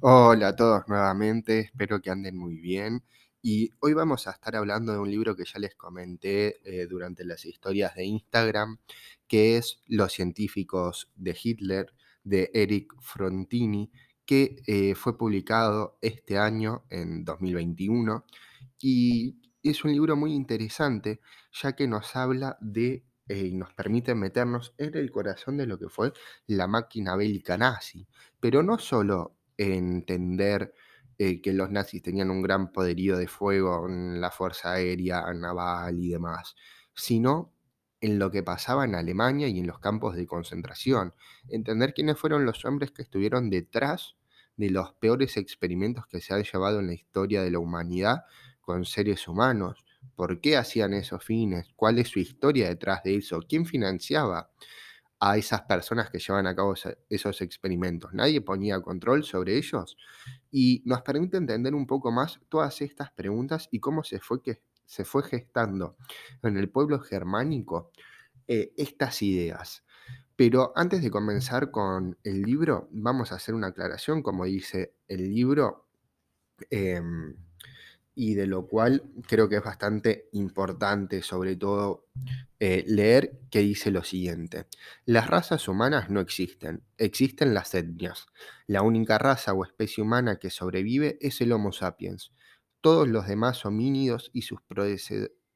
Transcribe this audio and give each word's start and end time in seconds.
Hola 0.00 0.48
a 0.48 0.56
todos 0.56 0.86
nuevamente, 0.86 1.58
espero 1.60 2.00
que 2.00 2.10
anden 2.10 2.36
muy 2.36 2.56
bien. 2.56 3.02
Y 3.42 3.70
hoy 3.80 3.94
vamos 3.94 4.28
a 4.28 4.30
estar 4.30 4.54
hablando 4.54 4.92
de 4.92 4.98
un 5.00 5.10
libro 5.10 5.34
que 5.34 5.44
ya 5.44 5.58
les 5.58 5.74
comenté 5.74 6.60
eh, 6.64 6.86
durante 6.86 7.24
las 7.24 7.44
historias 7.44 7.96
de 7.96 8.04
Instagram, 8.04 8.78
que 9.26 9.56
es 9.56 9.80
Los 9.88 10.12
científicos 10.12 11.10
de 11.16 11.36
Hitler, 11.42 11.92
de 12.22 12.50
Eric 12.54 12.94
Frontini, 13.00 13.90
que 14.24 14.62
eh, 14.68 14.94
fue 14.94 15.18
publicado 15.18 15.98
este 16.00 16.38
año, 16.38 16.84
en 16.88 17.24
2021. 17.24 18.24
Y 18.80 19.36
es 19.64 19.82
un 19.84 19.92
libro 19.92 20.14
muy 20.16 20.32
interesante, 20.32 21.20
ya 21.52 21.72
que 21.72 21.88
nos 21.88 22.14
habla 22.14 22.56
de 22.60 23.04
eh, 23.28 23.46
y 23.46 23.54
nos 23.56 23.72
permite 23.74 24.14
meternos 24.14 24.74
en 24.78 24.96
el 24.96 25.10
corazón 25.10 25.56
de 25.56 25.66
lo 25.66 25.78
que 25.78 25.88
fue 25.88 26.12
la 26.46 26.68
máquina 26.68 27.16
bélica 27.16 27.58
nazi. 27.58 28.06
Pero 28.38 28.62
no 28.62 28.78
solo 28.78 29.36
entender 29.56 30.74
eh, 31.18 31.40
que 31.40 31.52
los 31.52 31.70
nazis 31.70 32.02
tenían 32.02 32.30
un 32.30 32.42
gran 32.42 32.72
poderío 32.72 33.16
de 33.16 33.28
fuego 33.28 33.86
en 33.88 34.20
la 34.20 34.30
fuerza 34.30 34.72
aérea, 34.72 35.32
naval 35.34 35.98
y 35.98 36.08
demás, 36.08 36.56
sino 36.94 37.52
en 38.00 38.18
lo 38.18 38.30
que 38.30 38.42
pasaba 38.42 38.84
en 38.84 38.96
Alemania 38.96 39.46
y 39.48 39.60
en 39.60 39.66
los 39.66 39.78
campos 39.78 40.16
de 40.16 40.26
concentración. 40.26 41.14
Entender 41.48 41.94
quiénes 41.94 42.18
fueron 42.18 42.44
los 42.44 42.64
hombres 42.64 42.90
que 42.90 43.02
estuvieron 43.02 43.50
detrás 43.50 44.16
de 44.56 44.70
los 44.70 44.92
peores 44.94 45.36
experimentos 45.36 46.06
que 46.06 46.20
se 46.20 46.34
han 46.34 46.42
llevado 46.42 46.80
en 46.80 46.88
la 46.88 46.94
historia 46.94 47.42
de 47.42 47.50
la 47.52 47.60
humanidad 47.60 48.24
con 48.60 48.84
seres 48.84 49.28
humanos. 49.28 49.84
¿Por 50.16 50.40
qué 50.40 50.56
hacían 50.56 50.94
esos 50.94 51.24
fines? 51.24 51.68
¿Cuál 51.76 51.98
es 51.98 52.08
su 52.08 52.18
historia 52.18 52.68
detrás 52.68 53.02
de 53.04 53.16
eso? 53.16 53.40
¿Quién 53.48 53.66
financiaba 53.66 54.50
a 55.24 55.36
esas 55.36 55.62
personas 55.62 56.10
que 56.10 56.18
llevan 56.18 56.48
a 56.48 56.56
cabo 56.56 56.74
esos 57.08 57.40
experimentos? 57.42 58.12
Nadie 58.12 58.40
ponía 58.40 58.80
control 58.80 59.22
sobre 59.22 59.56
ellos 59.56 59.96
y 60.50 60.82
nos 60.84 61.02
permite 61.02 61.36
entender 61.36 61.76
un 61.76 61.86
poco 61.86 62.10
más 62.10 62.40
todas 62.48 62.82
estas 62.82 63.12
preguntas 63.12 63.68
y 63.70 63.78
cómo 63.78 64.02
se 64.02 64.18
fue, 64.18 64.42
que, 64.42 64.62
se 64.84 65.04
fue 65.04 65.22
gestando 65.22 65.96
en 66.42 66.56
el 66.56 66.68
pueblo 66.68 66.98
germánico 66.98 67.92
eh, 68.48 68.72
estas 68.76 69.22
ideas. 69.22 69.84
Pero 70.34 70.72
antes 70.74 71.02
de 71.02 71.10
comenzar 71.10 71.70
con 71.70 72.18
el 72.24 72.42
libro, 72.42 72.88
vamos 72.90 73.30
a 73.30 73.36
hacer 73.36 73.54
una 73.54 73.68
aclaración, 73.68 74.22
como 74.22 74.44
dice 74.44 74.96
el 75.06 75.32
libro. 75.32 75.86
Em, 76.68 77.36
y 78.14 78.34
de 78.34 78.46
lo 78.46 78.66
cual 78.66 79.04
creo 79.26 79.48
que 79.48 79.56
es 79.56 79.64
bastante 79.64 80.28
importante, 80.32 81.22
sobre 81.22 81.56
todo, 81.56 82.06
eh, 82.60 82.84
leer 82.86 83.40
que 83.50 83.60
dice 83.60 83.90
lo 83.90 84.04
siguiente. 84.04 84.66
Las 85.06 85.28
razas 85.28 85.66
humanas 85.68 86.10
no 86.10 86.20
existen, 86.20 86.84
existen 86.98 87.54
las 87.54 87.74
etnias. 87.74 88.26
La 88.66 88.82
única 88.82 89.18
raza 89.18 89.52
o 89.54 89.64
especie 89.64 90.02
humana 90.02 90.36
que 90.38 90.50
sobrevive 90.50 91.18
es 91.20 91.40
el 91.40 91.52
Homo 91.52 91.72
sapiens. 91.72 92.32
Todos 92.80 93.08
los 93.08 93.26
demás 93.26 93.64
homínidos 93.64 94.30
y 94.32 94.42
sus 94.42 94.60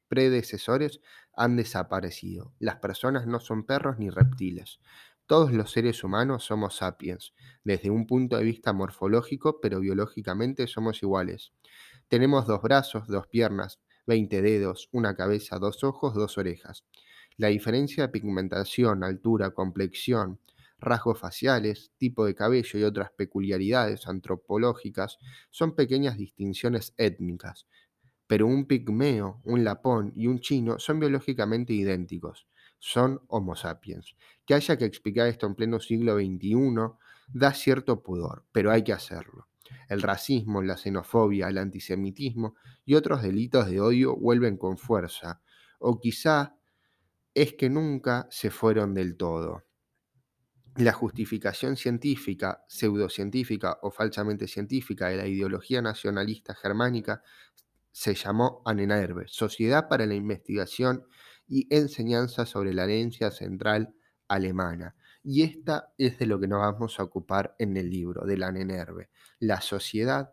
predecesores 0.09 0.99
han 1.33 1.55
desaparecido. 1.55 2.53
Las 2.59 2.77
personas 2.77 3.27
no 3.27 3.39
son 3.39 3.65
perros 3.65 3.99
ni 3.99 4.09
reptiles. 4.09 4.79
Todos 5.27 5.51
los 5.51 5.71
seres 5.71 6.05
humanos 6.05 6.45
somos 6.45 6.77
sapiens, 6.77 7.33
desde 7.65 7.89
un 7.89 8.07
punto 8.07 8.37
de 8.37 8.45
vista 8.45 8.71
morfológico, 8.71 9.59
pero 9.59 9.81
biológicamente 9.81 10.67
somos 10.67 11.03
iguales. 11.03 11.51
Tenemos 12.07 12.47
dos 12.47 12.61
brazos, 12.61 13.07
dos 13.07 13.27
piernas, 13.27 13.79
20 14.05 14.41
dedos, 14.41 14.87
una 14.93 15.15
cabeza, 15.15 15.59
dos 15.59 15.83
ojos, 15.83 16.13
dos 16.13 16.37
orejas. 16.37 16.85
La 17.35 17.49
diferencia 17.49 18.03
de 18.03 18.09
pigmentación, 18.09 19.03
altura, 19.03 19.51
complexión, 19.51 20.39
rasgos 20.79 21.19
faciales, 21.19 21.91
tipo 21.97 22.25
de 22.25 22.33
cabello 22.33 22.79
y 22.79 22.83
otras 22.83 23.11
peculiaridades 23.11 24.07
antropológicas 24.07 25.17
son 25.49 25.75
pequeñas 25.75 26.17
distinciones 26.17 26.93
étnicas, 26.97 27.67
pero 28.25 28.47
un 28.47 28.65
pigmeo, 28.65 29.41
un 29.43 29.63
lapón 29.63 30.13
y 30.15 30.27
un 30.27 30.39
chino 30.39 30.79
son 30.79 30.99
biológicamente 30.99 31.73
idénticos, 31.73 32.47
son 32.79 33.21
Homo 33.27 33.55
sapiens. 33.55 34.15
Que 34.45 34.53
haya 34.53 34.77
que 34.77 34.85
explicar 34.85 35.27
esto 35.27 35.45
en 35.45 35.55
pleno 35.55 35.79
siglo 35.79 36.15
XXI 36.15 36.75
da 37.33 37.53
cierto 37.53 38.01
pudor, 38.01 38.45
pero 38.51 38.71
hay 38.71 38.83
que 38.83 38.93
hacerlo. 38.93 39.47
El 39.89 40.01
racismo, 40.01 40.61
la 40.61 40.77
xenofobia, 40.77 41.47
el 41.47 41.57
antisemitismo 41.57 42.55
y 42.85 42.95
otros 42.95 43.21
delitos 43.21 43.69
de 43.69 43.81
odio 43.81 44.15
vuelven 44.15 44.57
con 44.57 44.77
fuerza, 44.77 45.41
o 45.79 45.99
quizá 45.99 46.55
es 47.33 47.53
que 47.53 47.69
nunca 47.69 48.27
se 48.31 48.49
fueron 48.49 48.93
del 48.93 49.15
todo. 49.15 49.63
La 50.77 50.93
justificación 50.93 51.75
científica, 51.75 52.63
pseudocientífica 52.67 53.79
o 53.81 53.89
falsamente 53.89 54.47
científica 54.47 55.07
de 55.07 55.17
la 55.17 55.27
ideología 55.27 55.81
nacionalista 55.81 56.53
germánica 56.53 57.23
se 57.91 58.13
llamó 58.13 58.61
ANENERVE, 58.63 59.25
Sociedad 59.27 59.87
para 59.87 60.05
la 60.05 60.13
Investigación 60.13 61.07
y 61.47 61.67
Enseñanza 61.75 62.45
sobre 62.45 62.73
la 62.73 62.83
Herencia 62.83 63.31
Central 63.31 63.95
Alemana, 64.27 64.95
y 65.29 65.43
esta 65.43 65.93
es 65.97 66.17
de 66.19 66.25
lo 66.25 66.39
que 66.39 66.47
nos 66.47 66.61
vamos 66.61 67.01
a 67.01 67.03
ocupar 67.03 67.53
en 67.59 67.75
el 67.75 67.89
libro, 67.89 68.25
de 68.25 68.37
la 68.37 68.49
NENERVE, 68.49 69.09
la 69.39 69.59
sociedad 69.59 70.31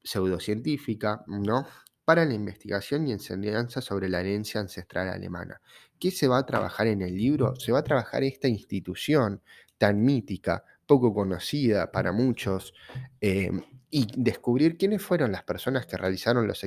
pseudocientífica, 0.00 1.24
¿no? 1.26 1.66
Para 2.04 2.24
la 2.24 2.34
investigación 2.34 3.08
y 3.08 3.12
enseñanza 3.12 3.80
sobre 3.80 4.08
la 4.08 4.20
herencia 4.20 4.60
ancestral 4.60 5.08
alemana. 5.08 5.60
¿Qué 5.98 6.12
se 6.12 6.28
va 6.28 6.38
a 6.38 6.46
trabajar 6.46 6.86
en 6.86 7.02
el 7.02 7.16
libro? 7.16 7.56
Se 7.56 7.72
va 7.72 7.80
a 7.80 7.82
trabajar 7.82 8.22
esta 8.22 8.46
institución 8.46 9.42
tan 9.76 10.04
mítica, 10.04 10.62
poco 10.86 11.12
conocida 11.12 11.90
para 11.90 12.12
muchos, 12.12 12.74
eh, 13.20 13.50
y 13.90 14.08
descubrir 14.16 14.76
quiénes 14.76 15.02
fueron 15.02 15.32
las 15.32 15.44
personas 15.44 15.86
que 15.86 15.96
realizaron 15.96 16.46
los, 16.46 16.62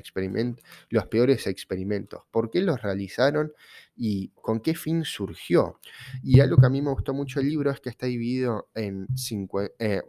los 0.90 1.08
peores 1.08 1.48
experimentos, 1.48 2.24
por 2.32 2.50
qué 2.50 2.62
los 2.62 2.82
realizaron 2.82 3.52
y 3.96 4.30
con 4.42 4.62
qué 4.62 4.74
fin 4.74 5.04
surgió. 5.04 5.80
Y 6.24 6.40
algo 6.40 6.58
que 6.58 6.68
a 6.68 6.70
mí 6.70 6.82
me 6.82 6.92
gustó 6.92 7.14
mucho 7.14 7.40
el 7.40 7.50
libro 7.50 7.72
es 7.72 7.82
que 7.82 7.90
está 7.90 8.06
dividido 8.06 8.70
en, 8.74 9.08
eh, 9.80 10.02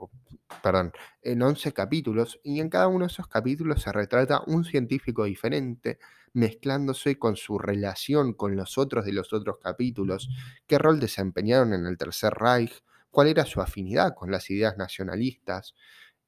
perdón, 0.62 0.93
en 1.22 1.43
11 1.43 1.72
capítulos 1.72 2.41
y 2.44 2.60
en 2.60 2.69
cada 2.69 2.87
uno 2.87 3.06
de 3.06 3.12
esos 3.12 3.27
capítulos 3.27 3.82
se 3.82 3.92
retrata 3.92 4.42
un 4.47 4.65
científico 4.65 5.25
diferente 5.25 5.98
mezclándose 6.32 7.19
con 7.19 7.37
su 7.37 7.59
relación 7.59 8.34
con 8.34 8.54
los 8.56 8.78
otros 8.78 9.04
de 9.04 9.12
los 9.12 9.32
otros 9.32 9.56
capítulos, 9.60 10.28
qué 10.69 10.78
rol 10.78 11.00
desempeñaron 11.00 11.72
en 11.75 11.87
el 11.87 11.98
Tercer 11.98 12.32
Reich, 12.34 12.82
cuál 13.10 13.28
era 13.28 13.44
su 13.44 13.60
afinidad 13.60 14.15
con 14.15 14.31
las 14.31 14.48
ideas 14.50 14.77
nacionalistas, 14.77 15.75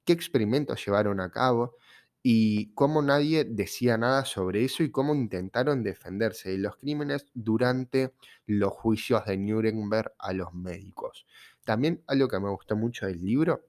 qué 0.05 0.13
experimentos 0.13 0.85
llevaron 0.85 1.21
a 1.21 1.31
cabo 1.31 1.77
y 2.23 2.73
cómo 2.75 3.03
nadie 3.03 3.45
decía 3.45 3.99
nada 3.99 4.25
sobre 4.25 4.65
eso 4.65 4.83
y 4.83 4.91
cómo 4.91 5.15
intentaron 5.15 5.83
defenderse 5.83 6.51
de 6.51 6.59
los 6.59 6.77
crímenes 6.77 7.27
durante 7.35 8.15
los 8.47 8.73
juicios 8.73 9.25
de 9.25 9.37
Nuremberg 9.37 10.13
a 10.19 10.33
los 10.33 10.55
médicos. 10.55 11.27
También 11.65 12.03
algo 12.07 12.29
que 12.29 12.39
me 12.39 12.51
gustó 12.51 12.77
mucho 12.77 13.07
del 13.07 13.25
libro 13.25 13.67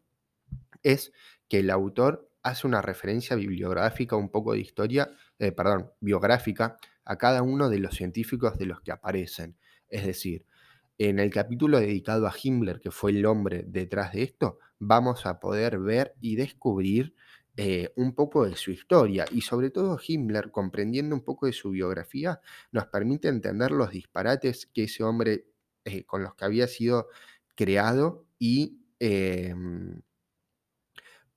es 0.84 1.12
que 1.48 1.60
el 1.60 1.70
autor 1.72 2.30
hace 2.44 2.68
una 2.68 2.82
referencia 2.82 3.36
bibliográfica, 3.36 4.16
un 4.16 4.30
poco 4.30 4.54
de 4.54 4.60
historia, 4.60 5.12
eh, 5.40 5.52
perdón, 5.52 5.92
biográfica 6.00 6.78
a 7.06 7.18
cada 7.18 7.42
uno 7.42 7.70
de 7.70 7.80
los 7.80 7.96
científicos 7.96 8.58
de 8.58 8.66
los 8.66 8.82
que 8.82 8.92
aparecen. 8.92 9.58
Es 9.88 10.06
decir, 10.06 10.46
en 10.98 11.20
el 11.20 11.32
capítulo 11.32 11.80
dedicado 11.80 12.28
a 12.28 12.34
Himmler, 12.42 12.80
que 12.80 12.92
fue 12.92 13.12
el 13.12 13.26
hombre 13.26 13.64
detrás 13.68 14.14
de 14.14 14.24
esto, 14.24 14.60
vamos 14.80 15.26
a 15.26 15.40
poder 15.40 15.80
ver 15.80 16.16
y 16.22 16.36
descubrir 16.36 17.16
eh, 17.56 17.92
un 17.96 18.16
poco 18.16 18.46
de 18.46 18.56
su 18.56 18.72
historia 18.72 19.26
y 19.32 19.42
sobre 19.42 19.70
todo 19.70 20.00
Himmler, 20.06 20.52
comprendiendo 20.52 21.16
un 21.16 21.24
poco 21.24 21.46
de 21.46 21.54
su 21.54 21.72
biografía, 21.72 22.42
nos 22.72 22.88
permite 22.88 23.28
entender 23.28 23.72
los 23.72 23.92
disparates 23.92 24.66
que 24.68 24.84
ese 24.86 25.04
hombre 25.04 25.46
eh, 25.86 26.04
con 26.06 26.24
los 26.24 26.36
que 26.36 26.46
había 26.46 26.68
sido 26.68 27.10
creado 27.56 28.26
y 28.40 28.80
em, 29.00 30.02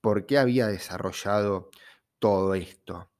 por 0.00 0.27
qué 0.27 0.39
había 0.39 0.69
desarrollado 0.69 1.71
todo 2.19 2.54
esto. 2.54 3.10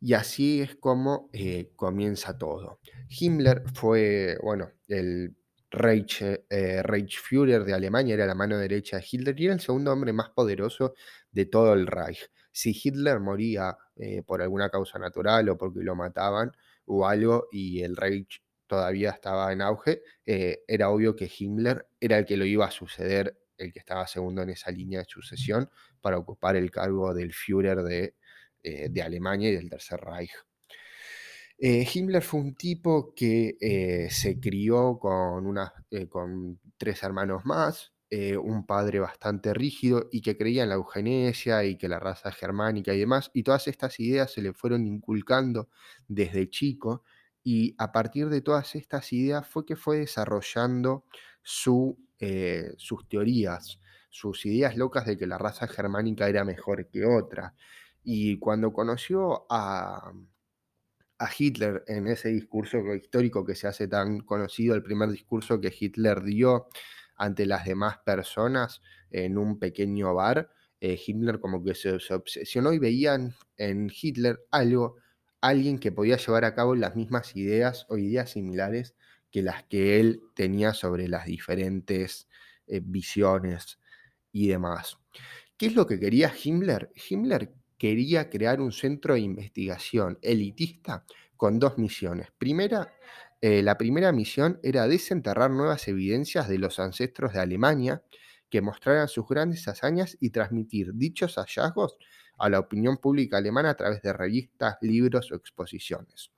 Y 0.00 0.14
así 0.14 0.62
es 0.62 0.76
como 0.76 1.28
eh, 1.32 1.72
comienza 1.76 2.38
todo. 2.38 2.80
Himmler 3.08 3.64
fue, 3.74 4.38
bueno, 4.42 4.70
el 4.88 5.36
Reich, 5.70 6.22
eh, 6.22 6.82
Reichsführer 6.82 7.64
de 7.64 7.74
Alemania, 7.74 8.14
era 8.14 8.26
la 8.26 8.34
mano 8.34 8.58
derecha 8.58 8.96
de 8.96 9.04
Hitler 9.10 9.38
y 9.40 9.44
era 9.46 9.54
el 9.54 9.60
segundo 9.60 9.92
hombre 9.92 10.12
más 10.12 10.30
poderoso 10.30 10.94
de 11.30 11.46
todo 11.46 11.72
el 11.74 11.86
Reich. 11.86 12.28
Si 12.52 12.78
Hitler 12.82 13.20
moría 13.20 13.76
eh, 13.96 14.22
por 14.22 14.42
alguna 14.42 14.68
causa 14.68 14.98
natural 14.98 15.48
o 15.48 15.56
porque 15.58 15.80
lo 15.82 15.94
mataban 15.94 16.52
o 16.86 17.06
algo 17.06 17.48
y 17.52 17.82
el 17.82 17.96
Reich 17.96 18.42
todavía 18.66 19.10
estaba 19.10 19.52
en 19.52 19.62
auge, 19.62 20.02
eh, 20.26 20.62
era 20.66 20.90
obvio 20.90 21.14
que 21.14 21.30
Himmler 21.38 21.86
era 22.00 22.18
el 22.18 22.24
que 22.26 22.36
lo 22.36 22.44
iba 22.44 22.66
a 22.66 22.70
suceder, 22.70 23.36
el 23.56 23.72
que 23.72 23.78
estaba 23.78 24.06
segundo 24.06 24.42
en 24.42 24.50
esa 24.50 24.70
línea 24.70 25.00
de 25.00 25.06
sucesión 25.08 25.70
para 26.00 26.18
ocupar 26.18 26.56
el 26.56 26.70
cargo 26.70 27.14
del 27.14 27.32
Führer 27.32 27.82
de, 27.82 28.16
de 28.62 29.02
Alemania 29.02 29.50
y 29.50 29.56
del 29.56 29.70
Tercer 29.70 30.00
Reich. 30.00 30.30
Eh, 31.62 31.86
Himmler 31.92 32.22
fue 32.22 32.40
un 32.40 32.54
tipo 32.54 33.12
que 33.14 33.58
eh, 33.60 34.08
se 34.10 34.40
crió 34.40 34.98
con, 34.98 35.54
eh, 35.90 36.08
con 36.08 36.58
tres 36.78 37.02
hermanos 37.02 37.44
más, 37.44 37.92
un 38.42 38.66
padre 38.66 38.98
bastante 38.98 39.54
rígido 39.54 40.08
y 40.10 40.20
que 40.20 40.36
creía 40.36 40.64
en 40.64 40.70
la 40.70 40.74
eugenesia 40.74 41.62
y 41.64 41.76
que 41.78 41.86
la 41.88 42.00
raza 42.00 42.32
germánica 42.32 42.92
y 42.92 42.98
demás, 42.98 43.30
y 43.34 43.44
todas 43.44 43.68
estas 43.68 44.00
ideas 44.00 44.32
se 44.32 44.42
le 44.42 44.52
fueron 44.52 44.84
inculcando 44.84 45.68
desde 46.08 46.50
chico 46.50 47.04
y 47.44 47.76
a 47.78 47.92
partir 47.92 48.28
de 48.28 48.40
todas 48.40 48.74
estas 48.74 49.12
ideas 49.12 49.46
fue 49.46 49.64
que 49.64 49.76
fue 49.76 49.98
desarrollando 49.98 51.04
su, 51.42 52.00
sus 52.78 53.08
teorías, 53.08 53.78
sus 54.08 54.44
ideas 54.44 54.76
locas 54.76 55.06
de 55.06 55.16
que 55.16 55.28
la 55.28 55.38
raza 55.38 55.68
germánica 55.68 56.28
era 56.28 56.44
mejor 56.44 56.88
que 56.88 57.04
otra. 57.06 57.54
Y 58.02 58.38
cuando 58.40 58.72
conoció 58.72 59.46
a, 59.50 60.12
a 61.20 61.28
Hitler 61.36 61.84
en 61.86 62.06
ese 62.06 62.30
discurso 62.30 62.78
histórico 62.94 63.44
que 63.44 63.54
se 63.54 63.68
hace 63.68 63.86
tan 63.86 64.20
conocido, 64.20 64.74
el 64.74 64.82
primer 64.82 65.10
discurso 65.10 65.60
que 65.60 65.72
Hitler 65.78 66.22
dio 66.22 66.68
ante 67.14 67.44
las 67.44 67.66
demás 67.66 67.98
personas 67.98 68.80
en 69.10 69.36
un 69.36 69.58
pequeño 69.58 70.14
bar, 70.14 70.50
eh, 70.80 70.98
Hitler 71.06 71.38
como 71.38 71.62
que 71.62 71.74
se, 71.74 71.98
obsesionó 72.14 72.72
y 72.72 72.78
veían 72.78 73.34
en 73.58 73.92
Hitler 73.92 74.40
algo, 74.50 74.96
alguien 75.42 75.78
que 75.78 75.92
podía 75.92 76.16
llevar 76.16 76.46
a 76.46 76.54
cabo 76.54 76.74
las 76.74 76.96
mismas 76.96 77.36
ideas 77.36 77.84
o 77.90 77.98
ideas 77.98 78.30
similares 78.30 78.94
que 79.30 79.42
las 79.42 79.64
que 79.64 80.00
él 80.00 80.22
tenía 80.34 80.72
sobre 80.72 81.06
las 81.06 81.26
diferentes 81.26 82.28
eh, 82.66 82.80
visiones 82.82 83.78
y 84.32 84.48
demás. 84.48 84.96
¿Qué 85.58 85.66
es 85.66 85.74
lo 85.74 85.86
que 85.86 86.00
quería 86.00 86.32
Himmler? 86.42 86.90
Himmler 87.10 87.52
quería 87.80 88.28
crear 88.28 88.60
un 88.60 88.72
centro 88.72 89.14
de 89.14 89.20
investigación 89.20 90.18
elitista 90.20 91.06
con 91.34 91.58
dos 91.58 91.78
misiones. 91.78 92.28
Primera, 92.36 92.92
eh, 93.40 93.62
la 93.62 93.78
primera 93.78 94.12
misión 94.12 94.60
era 94.62 94.86
desenterrar 94.86 95.50
nuevas 95.50 95.88
evidencias 95.88 96.46
de 96.46 96.58
los 96.58 96.78
ancestros 96.78 97.32
de 97.32 97.40
Alemania 97.40 98.02
que 98.50 98.60
mostraran 98.60 99.08
sus 99.08 99.26
grandes 99.26 99.66
hazañas 99.66 100.18
y 100.20 100.28
transmitir 100.28 100.92
dichos 100.92 101.36
hallazgos 101.36 101.96
a 102.36 102.50
la 102.50 102.58
opinión 102.58 102.98
pública 102.98 103.38
alemana 103.38 103.70
a 103.70 103.76
través 103.78 104.02
de 104.02 104.12
revistas, 104.12 104.76
libros 104.82 105.32
o 105.32 105.36
exposiciones. 105.36 106.32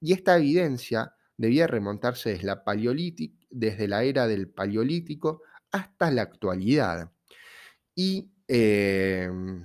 Y 0.00 0.14
esta 0.14 0.36
evidencia 0.36 1.14
debía 1.36 1.68
remontarse 1.68 2.30
desde 2.30 2.46
la, 2.46 2.64
desde 3.50 3.86
la 3.86 4.02
era 4.02 4.26
del 4.26 4.48
Paleolítico 4.48 5.42
hasta 5.70 6.10
la 6.10 6.22
actualidad. 6.22 7.12
Y 7.94 8.32
em, 8.48 9.64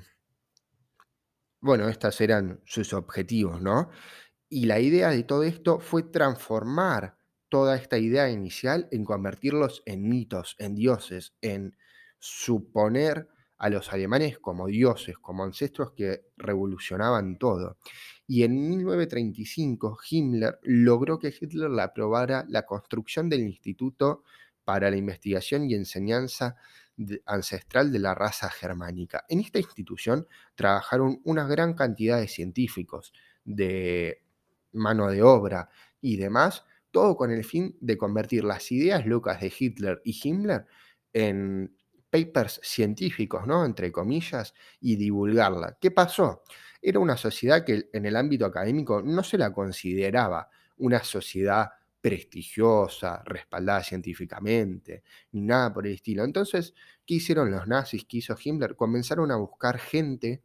bueno, 1.64 1.88
estos 1.88 2.20
eran 2.20 2.60
sus 2.66 2.92
objetivos, 2.94 3.62
¿no? 3.62 3.90
Y 4.50 4.66
la 4.66 4.82
idea 4.82 5.10
de 5.10 5.24
todo 5.24 5.44
esto 5.44 5.80
fue 5.80 6.04
transformar 6.04 7.18
toda 7.48 7.78
esta 7.78 7.98
idea 7.98 8.30
inicial 8.30 8.90
en 8.92 9.06
convertirlos 9.06 9.82
en 9.86 10.10
mitos, 10.10 10.58
en 10.60 10.76
dioses, 10.76 11.34
en 11.42 11.78
suponer 12.20 13.30
a 13.58 13.70
los 13.70 13.94
alemanes 13.94 14.40
como 14.40 14.68
dioses, 14.68 15.18
como 15.18 15.46
ancestros 15.46 15.94
que 15.94 16.26
revolucionaban 16.36 17.38
todo. 17.38 17.78
Y 18.28 18.44
en 18.44 18.68
1935 18.68 20.00
Himmler 20.10 20.60
logró 20.64 21.18
que 21.18 21.34
Hitler 21.40 21.70
le 21.70 21.82
aprobara 21.82 22.46
la 22.50 22.66
construcción 22.66 23.30
del 23.30 23.40
Instituto 23.40 24.24
para 24.64 24.90
la 24.90 24.98
Investigación 24.98 25.70
y 25.70 25.76
Enseñanza 25.76 26.56
ancestral 27.26 27.92
de 27.92 28.00
la 28.00 28.14
raza 28.14 28.50
germánica. 28.50 29.26
En 29.28 29.40
esta 29.40 29.60
institución 29.60 30.28
trabajaron 30.56 31.22
una 31.24 31.48
gran 31.48 31.74
cantidad 31.74 32.20
de 32.20 32.28
científicos, 32.28 33.14
de 33.44 34.24
mano 34.74 35.10
de 35.10 35.24
obra 35.24 35.70
y 36.02 36.18
demás, 36.18 36.66
todo 36.92 37.16
con 37.16 37.32
el 37.32 37.44
fin 37.44 37.76
de 37.82 37.98
convertir 37.98 38.44
las 38.44 38.72
ideas 38.72 39.06
locas 39.06 39.42
de 39.42 39.52
Hitler 39.58 40.02
y 40.04 40.20
Himmler 40.24 40.68
en 41.12 41.76
papers 42.10 42.60
científicos, 42.62 43.48
¿no? 43.48 43.66
Entre 43.66 43.92
comillas, 43.92 44.54
y 44.80 44.96
divulgarla. 44.96 45.78
¿Qué 45.82 45.90
pasó? 45.90 46.44
Era 46.80 47.00
una 47.00 47.18
sociedad 47.18 47.66
que 47.66 47.90
en 47.92 48.06
el 48.06 48.16
ámbito 48.16 48.46
académico 48.46 49.02
no 49.02 49.24
se 49.24 49.40
la 49.40 49.52
consideraba 49.52 50.50
una 50.78 51.04
sociedad 51.04 51.72
prestigiosa, 52.04 53.24
respaldada 53.26 53.82
científicamente, 53.82 55.04
ni 55.32 55.40
nada 55.40 55.74
por 55.74 55.88
el 55.88 55.94
estilo. 55.94 56.26
Entonces, 56.26 56.74
¿qué 57.06 57.14
hicieron 57.14 57.50
los 57.50 57.66
nazis? 57.66 58.04
¿Qué 58.04 58.18
hizo 58.18 58.36
Himmler? 58.38 58.76
Comenzaron 58.76 59.32
a 59.32 59.38
buscar 59.38 59.80
gente 59.80 60.44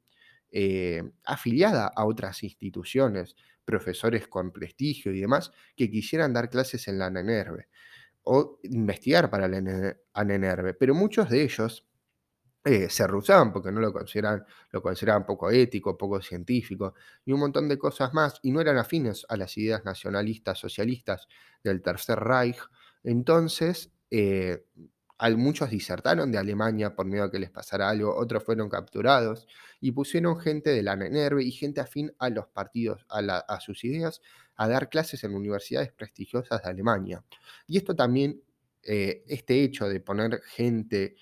eh, 0.52 1.02
afiliada 1.24 1.88
a 1.88 2.04
otras 2.04 2.44
instituciones, 2.44 3.34
profesores 3.64 4.28
con 4.28 4.52
prestigio 4.52 5.12
y 5.12 5.20
demás, 5.20 5.50
que 5.74 5.90
quisieran 5.90 6.32
dar 6.32 6.48
clases 6.48 6.86
en 6.86 7.00
la 7.00 7.10
NENERVE 7.10 7.66
o 8.22 8.60
investigar 8.62 9.28
para 9.28 9.48
la 9.48 9.60
NENERVE. 10.24 10.74
Pero 10.74 10.94
muchos 10.94 11.28
de 11.28 11.42
ellos 11.42 11.87
eh, 12.68 12.90
se 12.90 13.06
rusaban 13.06 13.50
porque 13.50 13.72
no 13.72 13.80
lo 13.80 13.92
consideraban, 13.94 14.44
lo 14.72 14.82
consideraban 14.82 15.24
poco 15.24 15.50
ético, 15.50 15.96
poco 15.96 16.20
científico 16.20 16.94
y 17.24 17.32
un 17.32 17.40
montón 17.40 17.66
de 17.66 17.78
cosas 17.78 18.12
más, 18.12 18.40
y 18.42 18.50
no 18.50 18.60
eran 18.60 18.76
afines 18.76 19.24
a 19.30 19.38
las 19.38 19.56
ideas 19.56 19.86
nacionalistas, 19.86 20.58
socialistas 20.58 21.28
del 21.64 21.80
Tercer 21.80 22.18
Reich. 22.20 22.58
Entonces, 23.02 23.90
eh, 24.10 24.64
muchos 25.36 25.70
disertaron 25.70 26.30
de 26.30 26.36
Alemania 26.36 26.94
por 26.94 27.06
miedo 27.06 27.24
a 27.24 27.30
que 27.30 27.38
les 27.38 27.50
pasara 27.50 27.88
algo, 27.88 28.14
otros 28.14 28.44
fueron 28.44 28.68
capturados 28.68 29.46
y 29.80 29.92
pusieron 29.92 30.38
gente 30.38 30.68
de 30.70 30.82
la 30.82 30.94
NERV 30.94 31.40
y 31.40 31.50
gente 31.52 31.80
afín 31.80 32.12
a 32.18 32.28
los 32.28 32.48
partidos, 32.48 33.06
a, 33.08 33.20
a 33.20 33.60
sus 33.60 33.82
ideas, 33.84 34.20
a 34.56 34.68
dar 34.68 34.90
clases 34.90 35.24
en 35.24 35.34
universidades 35.34 35.90
prestigiosas 35.92 36.62
de 36.62 36.68
Alemania. 36.68 37.24
Y 37.66 37.78
esto 37.78 37.96
también, 37.96 38.42
eh, 38.82 39.24
este 39.26 39.64
hecho 39.64 39.88
de 39.88 40.00
poner 40.00 40.42
gente 40.42 41.16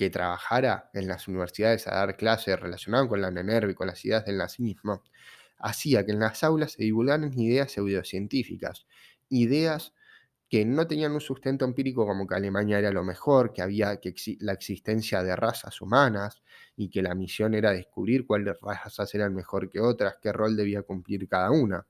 que 0.00 0.08
trabajara 0.08 0.88
en 0.94 1.06
las 1.06 1.28
universidades 1.28 1.86
a 1.86 1.94
dar 1.94 2.16
clases 2.16 2.58
relacionadas 2.58 3.06
con 3.06 3.20
la 3.20 3.30
NENERV 3.30 3.72
y 3.72 3.74
con 3.74 3.86
las 3.86 4.02
ideas 4.02 4.24
del 4.24 4.38
nazismo, 4.38 5.02
hacía 5.58 6.06
que 6.06 6.12
en 6.12 6.20
las 6.20 6.42
aulas 6.42 6.72
se 6.72 6.84
divulgaran 6.84 7.38
ideas 7.38 7.72
pseudocientíficas, 7.72 8.86
ideas 9.28 9.92
que 10.48 10.64
no 10.64 10.86
tenían 10.86 11.12
un 11.12 11.20
sustento 11.20 11.66
empírico 11.66 12.06
como 12.06 12.26
que 12.26 12.34
Alemania 12.34 12.78
era 12.78 12.90
lo 12.90 13.04
mejor, 13.04 13.52
que 13.52 13.60
había 13.60 14.00
que 14.00 14.14
la 14.38 14.54
existencia 14.54 15.22
de 15.22 15.36
razas 15.36 15.82
humanas 15.82 16.40
y 16.76 16.88
que 16.88 17.02
la 17.02 17.14
misión 17.14 17.52
era 17.52 17.70
descubrir 17.70 18.24
cuáles 18.24 18.58
razas 18.58 19.14
eran 19.14 19.34
mejor 19.34 19.68
que 19.68 19.80
otras, 19.80 20.14
qué 20.22 20.32
rol 20.32 20.56
debía 20.56 20.80
cumplir 20.80 21.28
cada 21.28 21.50
una. 21.50 21.86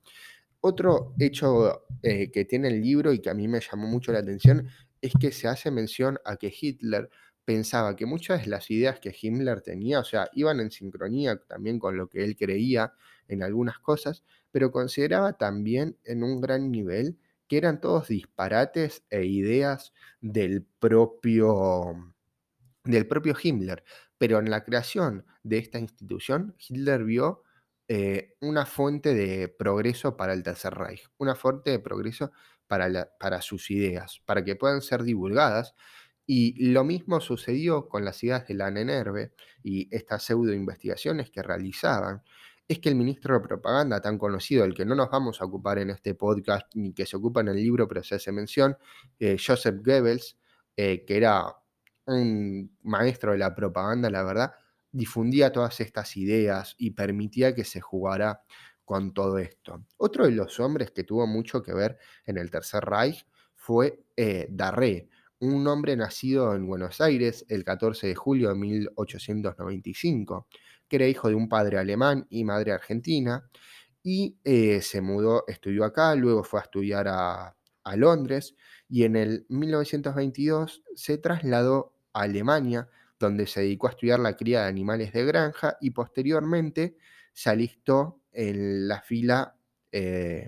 Otro 0.59 1.13
hecho 1.17 1.85
eh, 2.03 2.29
que 2.29 2.43
tiene 2.43 2.67
el 2.67 2.81
libro 2.81 3.13
y 3.13 3.21
que 3.21 3.29
a 3.29 3.33
mí 3.33 3.47
me 3.47 3.61
llamó 3.61 3.87
mucho 3.87 4.11
la 4.11 4.19
atención 4.19 4.67
es 4.99 5.13
que 5.17 5.31
se 5.31 5.47
hace 5.47 5.71
mención 5.71 6.19
a 6.25 6.35
que 6.35 6.53
Hitler 6.53 7.09
pensaba 7.45 7.95
que 7.95 8.05
muchas 8.05 8.41
de 8.41 8.47
las 8.47 8.69
ideas 8.71 8.99
que 8.99 9.15
Himmler 9.19 9.61
tenía, 9.61 9.99
o 9.99 10.03
sea, 10.03 10.29
iban 10.33 10.59
en 10.59 10.71
sincronía 10.71 11.37
también 11.37 11.79
con 11.79 11.97
lo 11.97 12.07
que 12.07 12.23
él 12.23 12.35
creía 12.35 12.93
en 13.27 13.43
algunas 13.43 13.79
cosas, 13.79 14.23
pero 14.51 14.71
consideraba 14.71 15.33
también 15.33 15.97
en 16.03 16.23
un 16.23 16.41
gran 16.41 16.71
nivel 16.71 17.17
que 17.47 17.57
eran 17.57 17.81
todos 17.81 18.07
disparates 18.07 19.03
e 19.09 19.25
ideas 19.25 19.93
del 20.21 20.63
propio, 20.79 22.13
del 22.83 23.07
propio 23.07 23.35
Himmler. 23.41 23.83
Pero 24.17 24.39
en 24.39 24.49
la 24.49 24.63
creación 24.63 25.25
de 25.43 25.57
esta 25.57 25.79
institución, 25.79 26.55
Hitler 26.59 27.03
vio 27.03 27.43
eh, 27.87 28.35
una 28.39 28.65
fuente 28.65 29.13
de 29.13 29.49
progreso 29.49 30.15
para 30.15 30.31
el 30.31 30.43
Tercer 30.43 30.73
Reich, 30.75 31.09
una 31.17 31.35
fuente 31.35 31.71
de 31.71 31.79
progreso 31.79 32.31
para, 32.67 33.11
para 33.19 33.41
sus 33.41 33.69
ideas, 33.69 34.21
para 34.25 34.45
que 34.45 34.55
puedan 34.55 34.81
ser 34.81 35.03
divulgadas 35.03 35.75
y 36.33 36.71
lo 36.71 36.85
mismo 36.85 37.19
sucedió 37.19 37.89
con 37.89 38.05
las 38.05 38.23
ideas 38.23 38.47
de 38.47 38.53
la 38.53 38.71
NENERVE 38.71 39.33
y 39.63 39.93
estas 39.93 40.23
pseudo 40.23 40.53
investigaciones 40.53 41.29
que 41.29 41.43
realizaban. 41.43 42.23
Es 42.69 42.79
que 42.79 42.87
el 42.87 42.95
ministro 42.95 43.33
de 43.33 43.45
propaganda 43.45 43.99
tan 43.99 44.17
conocido, 44.17 44.63
el 44.63 44.73
que 44.73 44.85
no 44.85 44.95
nos 44.95 45.09
vamos 45.09 45.41
a 45.41 45.45
ocupar 45.45 45.79
en 45.79 45.89
este 45.89 46.15
podcast 46.15 46.73
ni 46.73 46.93
que 46.93 47.05
se 47.05 47.17
ocupa 47.17 47.41
en 47.41 47.49
el 47.49 47.57
libro, 47.57 47.85
pero 47.85 48.01
se 48.01 48.15
hace 48.15 48.31
mención, 48.31 48.77
eh, 49.19 49.35
Joseph 49.45 49.85
Goebbels, 49.85 50.37
eh, 50.77 51.03
que 51.05 51.17
era 51.17 51.53
un 52.05 52.77
maestro 52.83 53.33
de 53.33 53.37
la 53.37 53.53
propaganda, 53.53 54.09
la 54.09 54.23
verdad, 54.23 54.53
difundía 54.89 55.51
todas 55.51 55.81
estas 55.81 56.15
ideas 56.15 56.75
y 56.77 56.91
permitía 56.91 57.53
que 57.53 57.65
se 57.65 57.81
jugara 57.81 58.41
con 58.85 59.13
todo 59.13 59.37
esto. 59.37 59.83
Otro 59.97 60.23
de 60.23 60.31
los 60.31 60.61
hombres 60.61 60.91
que 60.91 61.03
tuvo 61.03 61.27
mucho 61.27 61.61
que 61.61 61.73
ver 61.73 61.97
en 62.25 62.37
el 62.37 62.49
Tercer 62.49 62.85
Reich 62.85 63.27
fue 63.53 64.05
eh, 64.15 64.47
Darré, 64.49 65.09
un 65.41 65.67
hombre 65.67 65.95
nacido 65.97 66.55
en 66.55 66.67
Buenos 66.67 67.01
Aires 67.01 67.45
el 67.49 67.63
14 67.63 68.07
de 68.07 68.15
julio 68.15 68.49
de 68.49 68.55
1895, 68.55 70.47
que 70.87 70.95
era 70.95 71.07
hijo 71.07 71.29
de 71.29 71.35
un 71.35 71.49
padre 71.49 71.79
alemán 71.79 72.27
y 72.29 72.43
madre 72.43 72.71
argentina, 72.71 73.49
y 74.03 74.37
eh, 74.43 74.81
se 74.81 75.01
mudó, 75.01 75.43
estudió 75.47 75.83
acá, 75.83 76.13
luego 76.15 76.43
fue 76.43 76.59
a 76.59 76.63
estudiar 76.63 77.07
a, 77.07 77.55
a 77.83 77.95
Londres, 77.95 78.55
y 78.87 79.03
en 79.03 79.15
el 79.15 79.45
1922 79.49 80.83
se 80.95 81.17
trasladó 81.17 81.95
a 82.13 82.21
Alemania, 82.21 82.87
donde 83.19 83.47
se 83.47 83.61
dedicó 83.61 83.87
a 83.87 83.91
estudiar 83.91 84.19
la 84.19 84.35
cría 84.35 84.61
de 84.61 84.69
animales 84.69 85.11
de 85.11 85.25
granja 85.25 85.77
y 85.81 85.89
posteriormente 85.91 86.97
se 87.33 87.49
alistó 87.49 88.21
en 88.31 88.87
la 88.87 89.01
fila, 89.01 89.55
eh, 89.91 90.47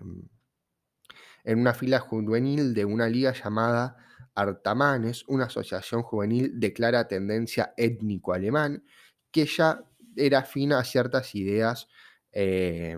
en 1.44 1.60
una 1.60 1.74
fila 1.74 2.00
juvenil 2.00 2.74
de 2.76 2.86
una 2.86 3.08
liga 3.08 3.34
llamada 3.34 3.98
Artamanes, 4.36 5.24
una 5.28 5.46
asociación 5.46 6.02
juvenil 6.04 6.60
de 6.60 6.74
clara 6.74 7.08
tendencia 7.08 7.74
étnico-alemán, 7.78 8.84
que 9.32 9.46
ya 9.46 9.84
era 10.16 10.40
afina 10.40 10.80
a 10.80 10.84
ciertas 10.84 11.34
ideas 11.36 11.88
eh, 12.32 12.98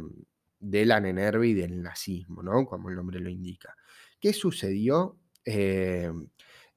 de 0.59 0.85
la 0.85 0.99
Nenerve 0.99 1.47
y 1.47 1.53
del 1.53 1.81
nazismo, 1.81 2.41
¿no? 2.41 2.65
como 2.65 2.89
el 2.89 2.95
nombre 2.95 3.19
lo 3.19 3.29
indica. 3.29 3.75
¿Qué 4.19 4.33
sucedió? 4.33 5.19
Eh, 5.45 6.11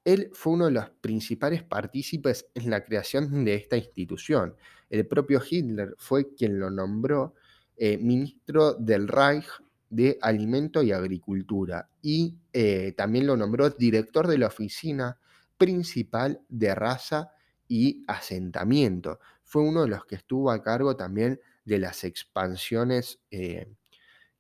él 0.05 0.31
fue 0.33 0.55
uno 0.55 0.67
de 0.67 0.73
los 0.73 0.91
principales 0.91 1.63
partícipes 1.63 2.47
en 2.55 2.71
la 2.71 2.85
creación 2.85 3.45
de 3.45 3.55
esta 3.55 3.77
institución. 3.77 4.57
El 4.89 5.07
propio 5.07 5.43
Hitler 5.49 5.95
fue 5.99 6.35
quien 6.35 6.59
lo 6.59 6.71
nombró 6.71 7.35
eh, 7.77 7.99
ministro 7.99 8.75
del 8.75 9.07
Reich 9.07 9.47
de 9.91 10.19
Alimento 10.21 10.83
y 10.83 10.93
Agricultura 10.93 11.89
y 12.03 12.37
eh, 12.53 12.93
también 12.97 13.27
lo 13.27 13.37
nombró 13.37 13.71
director 13.71 14.27
de 14.27 14.39
la 14.39 14.49
oficina 14.49 15.19
principal 15.57 16.41
de 16.49 16.75
raza 16.75 17.33
y 17.67 18.05
asentamiento. 18.07 19.19
Fue 19.43 19.63
uno 19.63 19.83
de 19.83 19.89
los 19.89 20.05
que 20.05 20.17
estuvo 20.17 20.51
a 20.51 20.63
cargo 20.63 20.97
también 20.97 21.41
de 21.65 21.79
las 21.79 22.05
expansiones, 22.05 23.21
eh, 23.31 23.67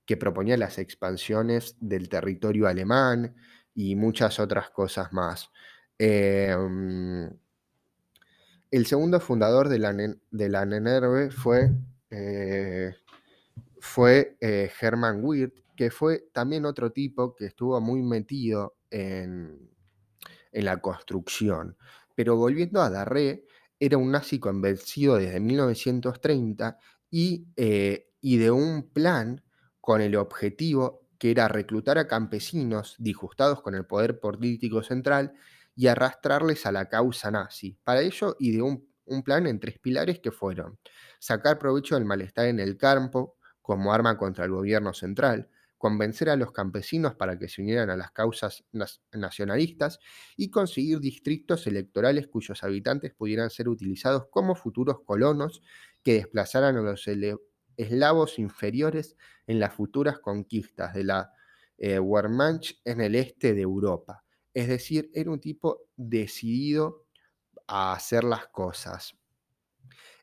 que 0.06 0.16
proponía 0.16 0.56
las 0.56 0.78
expansiones 0.78 1.76
del 1.80 2.08
territorio 2.08 2.66
alemán 2.66 3.34
y 3.74 3.94
muchas 3.96 4.38
otras 4.40 4.70
cosas 4.70 5.12
más. 5.12 5.50
Em, 5.98 7.30
el 8.70 8.86
segundo 8.86 9.20
fundador 9.20 9.68
de 9.68 9.78
la, 9.78 9.92
de 9.92 10.48
la 10.48 10.64
NENERVE 10.64 11.30
fue, 11.30 11.70
eh, 12.10 12.94
fue 13.88 14.36
eh, 14.40 14.70
Hermann 14.80 15.20
Wirth, 15.24 15.54
que 15.76 15.90
fue 15.90 16.28
también 16.32 16.66
otro 16.66 16.92
tipo 16.92 17.34
que 17.34 17.46
estuvo 17.46 17.80
muy 17.80 18.02
metido 18.02 18.76
en, 18.90 19.70
en 20.52 20.64
la 20.64 20.78
construcción. 20.80 21.76
Pero 22.14 22.36
volviendo 22.36 22.82
a 22.82 22.90
Darré, 22.90 23.46
era 23.80 23.96
un 23.96 24.10
nazi 24.12 24.38
convencido 24.40 25.16
desde 25.16 25.40
1930 25.40 26.78
y, 27.10 27.46
eh, 27.56 28.10
y 28.20 28.38
de 28.38 28.50
un 28.50 28.90
plan 28.90 29.42
con 29.80 30.00
el 30.00 30.16
objetivo 30.16 31.06
que 31.18 31.30
era 31.30 31.48
reclutar 31.48 31.98
a 31.98 32.06
campesinos 32.06 32.96
disgustados 32.98 33.62
con 33.62 33.74
el 33.74 33.86
poder 33.86 34.20
político 34.20 34.82
central 34.82 35.32
y 35.74 35.86
arrastrarles 35.86 36.66
a 36.66 36.72
la 36.72 36.88
causa 36.88 37.30
nazi. 37.30 37.78
Para 37.84 38.02
ello 38.02 38.36
ideó 38.40 38.66
un, 38.66 38.88
un 39.06 39.22
plan 39.22 39.46
en 39.46 39.60
tres 39.60 39.78
pilares 39.78 40.20
que 40.20 40.32
fueron 40.32 40.78
sacar 41.18 41.58
provecho 41.58 41.94
del 41.94 42.04
malestar 42.04 42.46
en 42.46 42.60
el 42.60 42.76
campo 42.76 43.37
como 43.68 43.92
arma 43.92 44.16
contra 44.16 44.46
el 44.46 44.50
gobierno 44.50 44.94
central, 44.94 45.50
convencer 45.76 46.30
a 46.30 46.36
los 46.36 46.52
campesinos 46.52 47.16
para 47.16 47.38
que 47.38 47.48
se 47.48 47.60
unieran 47.60 47.90
a 47.90 47.98
las 47.98 48.12
causas 48.12 48.64
nacionalistas 49.12 49.98
y 50.38 50.48
conseguir 50.48 51.00
distritos 51.00 51.66
electorales 51.66 52.28
cuyos 52.28 52.64
habitantes 52.64 53.12
pudieran 53.12 53.50
ser 53.50 53.68
utilizados 53.68 54.28
como 54.30 54.54
futuros 54.54 55.02
colonos 55.04 55.60
que 56.02 56.14
desplazaran 56.14 56.78
a 56.78 56.80
los 56.80 57.06
eslavos 57.76 58.38
inferiores 58.38 59.18
en 59.46 59.60
las 59.60 59.74
futuras 59.74 60.18
conquistas 60.18 60.94
de 60.94 61.04
la 61.04 61.30
eh, 61.76 61.98
Wehrmacht 61.98 62.78
en 62.86 63.02
el 63.02 63.16
este 63.16 63.52
de 63.52 63.60
Europa. 63.60 64.24
Es 64.54 64.66
decir, 64.66 65.10
era 65.12 65.30
un 65.30 65.40
tipo 65.40 65.82
decidido 65.94 67.04
a 67.66 67.92
hacer 67.92 68.24
las 68.24 68.46
cosas. 68.48 69.14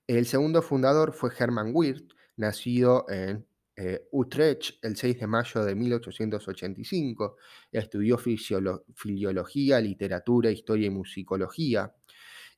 El 0.07 0.25
segundo 0.25 0.63
fundador 0.63 1.13
fue 1.13 1.29
Hermann 1.37 1.69
Wirth, 1.75 2.14
nacido 2.37 3.05
en 3.09 3.45
eh, 3.77 4.07
Utrecht 4.11 4.83
el 4.83 4.95
6 4.95 5.19
de 5.19 5.27
mayo 5.27 5.63
de 5.63 5.75
1885. 5.75 7.37
Estudió 7.71 8.17
fisiología, 8.17 9.79
literatura, 9.81 10.49
historia 10.49 10.87
y 10.87 10.91
musicología 10.91 11.93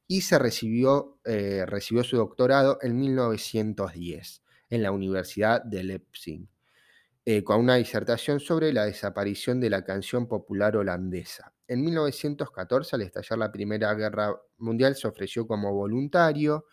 y 0.08 0.22
se 0.22 0.40
recibió, 0.40 1.20
eh, 1.26 1.66
recibió 1.66 2.04
su 2.04 2.18
doctorado 2.18 2.80
en 2.82 2.98
1910 2.98 4.44
en 4.70 4.84
la 4.84 4.92
Universidad 4.92 5.64
de 5.64 5.84
Leipzig, 5.84 6.48
eh, 7.26 7.44
con 7.44 7.60
una 7.60 7.76
disertación 7.76 8.40
sobre 8.40 8.72
la 8.72 8.86
desaparición 8.86 9.60
de 9.60 9.70
la 9.70 9.84
canción 9.84 10.28
popular 10.28 10.78
holandesa. 10.78 11.54
En 11.68 11.84
1914, 11.84 12.96
al 12.96 13.02
estallar 13.02 13.40
la 13.40 13.52
Primera 13.52 13.94
Guerra 13.94 14.34
Mundial, 14.58 14.96
se 14.96 15.08
ofreció 15.08 15.46
como 15.46 15.74
voluntario 15.74 16.66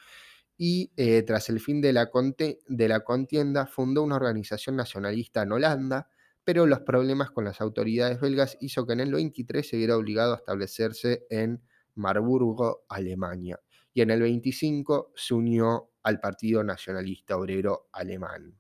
y 0.57 0.93
eh, 0.97 1.23
tras 1.23 1.49
el 1.49 1.61
fin 1.61 1.81
de 1.81 1.93
la, 1.93 2.11
contienda 2.11 3.67
fundó 3.67 4.03
una 4.03 4.17
organización 4.17 4.77
nacionalista 4.77 5.43
en 5.43 5.53
Holanda, 5.53 6.09
pero 6.45 6.67
los 6.67 6.81
problemas 6.81 7.31
con 7.31 7.45
las 7.45 7.61
autoridades 7.61 8.21
belgas 8.21 8.57
hizo 8.61 8.87
que 8.87 8.93
en 8.93 9.01
el 9.01 9.13
23 9.13 9.67
se 9.67 9.77
viera 9.77 9.97
obligado 9.97 10.35
a 10.35 10.37
establecerse 10.37 11.27
en 11.31 11.63
Marburgo, 11.95 12.85
Alemania, 12.89 13.59
y 13.93 14.03
en 14.03 14.11
el 14.11 14.21
25 14.21 15.13
se 15.15 15.35
unió 15.35 15.91
al 16.03 16.21
Partido 16.21 16.63
Nacionalista 16.63 17.37
Obrero 17.37 17.89
Alemán. 17.93 18.59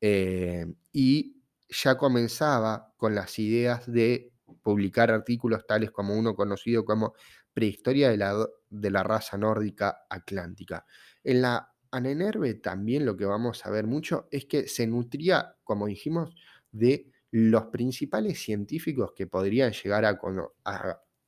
Eh, 0.00 0.66
y 0.92 1.36
ya 1.68 1.96
comenzaba 1.96 2.92
con 2.96 3.14
las 3.14 3.38
ideas 3.38 3.90
de 3.90 4.33
publicar 4.62 5.10
artículos 5.10 5.66
tales 5.66 5.90
como 5.90 6.14
uno 6.14 6.34
conocido 6.34 6.84
como 6.84 7.14
Prehistoria 7.52 8.10
de 8.10 8.16
la, 8.16 8.46
de 8.68 8.90
la 8.90 9.02
raza 9.02 9.38
nórdica 9.38 10.06
atlántica. 10.10 10.84
En 11.22 11.42
la 11.42 11.70
Anenerve 11.92 12.54
también 12.54 13.06
lo 13.06 13.16
que 13.16 13.24
vamos 13.24 13.64
a 13.64 13.70
ver 13.70 13.86
mucho 13.86 14.26
es 14.32 14.46
que 14.46 14.66
se 14.66 14.86
nutría, 14.88 15.54
como 15.62 15.86
dijimos, 15.86 16.34
de 16.72 17.12
los 17.30 17.66
principales 17.66 18.40
científicos 18.40 19.12
que 19.14 19.28
podrían 19.28 19.72
llegar 19.72 20.04
a, 20.04 20.18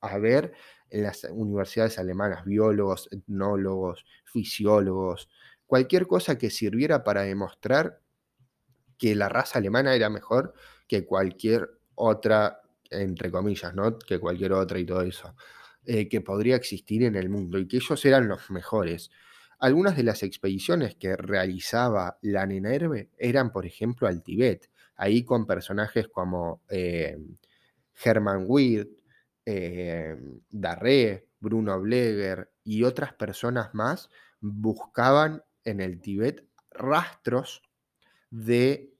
a 0.01 0.17
ver 0.17 0.53
en 0.89 1.03
las 1.03 1.23
universidades 1.23 1.97
alemanas, 1.99 2.43
biólogos, 2.43 3.07
etnólogos, 3.11 4.05
fisiólogos, 4.25 5.29
cualquier 5.65 6.07
cosa 6.07 6.37
que 6.37 6.49
sirviera 6.49 7.03
para 7.03 7.21
demostrar 7.21 8.01
que 8.97 9.15
la 9.15 9.29
raza 9.29 9.59
alemana 9.59 9.95
era 9.95 10.09
mejor 10.09 10.53
que 10.87 11.05
cualquier 11.05 11.69
otra, 11.95 12.61
entre 12.91 13.31
comillas, 13.31 13.73
¿no? 13.73 13.97
Que 13.99 14.19
cualquier 14.19 14.53
otra 14.53 14.79
y 14.79 14.85
todo 14.85 15.01
eso. 15.01 15.35
Eh, 15.89 16.09
que 16.09 16.19
podría 16.19 16.57
existir 16.57 17.03
en 17.03 17.15
el 17.15 17.29
mundo 17.29 17.57
y 17.57 17.65
que 17.65 17.77
ellos 17.77 18.03
eran 18.03 18.27
los 18.27 18.51
mejores. 18.51 19.09
Algunas 19.57 19.95
de 19.95 20.03
las 20.03 20.21
expediciones 20.21 20.95
que 20.95 21.15
realizaba 21.15 22.17
la 22.21 22.45
Nenerve 22.45 23.09
eran, 23.17 23.53
por 23.53 23.65
ejemplo, 23.65 24.05
al 24.05 24.21
Tíbet, 24.21 24.69
ahí 24.97 25.23
con 25.23 25.47
personajes 25.47 26.09
como 26.09 26.61
eh, 26.67 27.17
Hermann 28.03 28.43
Wirth, 28.47 28.99
eh, 29.45 30.13
Darré, 30.49 31.29
Bruno 31.39 31.79
Bleger 31.79 32.51
y 32.65 32.83
otras 32.83 33.13
personas 33.13 33.73
más 33.73 34.09
buscaban 34.41 35.41
en 35.63 35.79
el 35.79 36.01
Tíbet 36.01 36.45
rastros 36.71 37.61
de... 38.29 38.93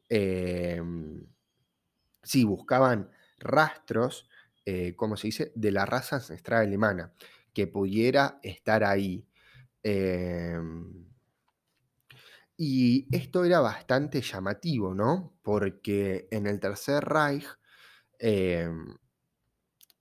sí, 2.24 2.46
buscaban 2.46 3.12
rastros 3.40 4.30
eh, 4.70 4.96
¿cómo 4.98 5.16
se 5.16 5.28
dice?, 5.28 5.54
de 5.56 5.72
la 5.72 5.86
raza 5.86 6.18
ancestral 6.18 6.64
alemana, 6.68 7.14
que 7.54 7.68
pudiera 7.68 8.38
estar 8.44 8.84
ahí. 8.84 9.26
Em, 9.82 11.08
y 12.58 13.08
esto 13.16 13.46
era 13.46 13.60
bastante 13.60 14.22
llamativo, 14.22 14.94
¿no? 14.94 15.38
Porque 15.44 16.28
en 16.32 16.48
el 16.48 16.60
Tercer 16.60 17.04
Reich 17.04 17.46
em, 18.20 18.96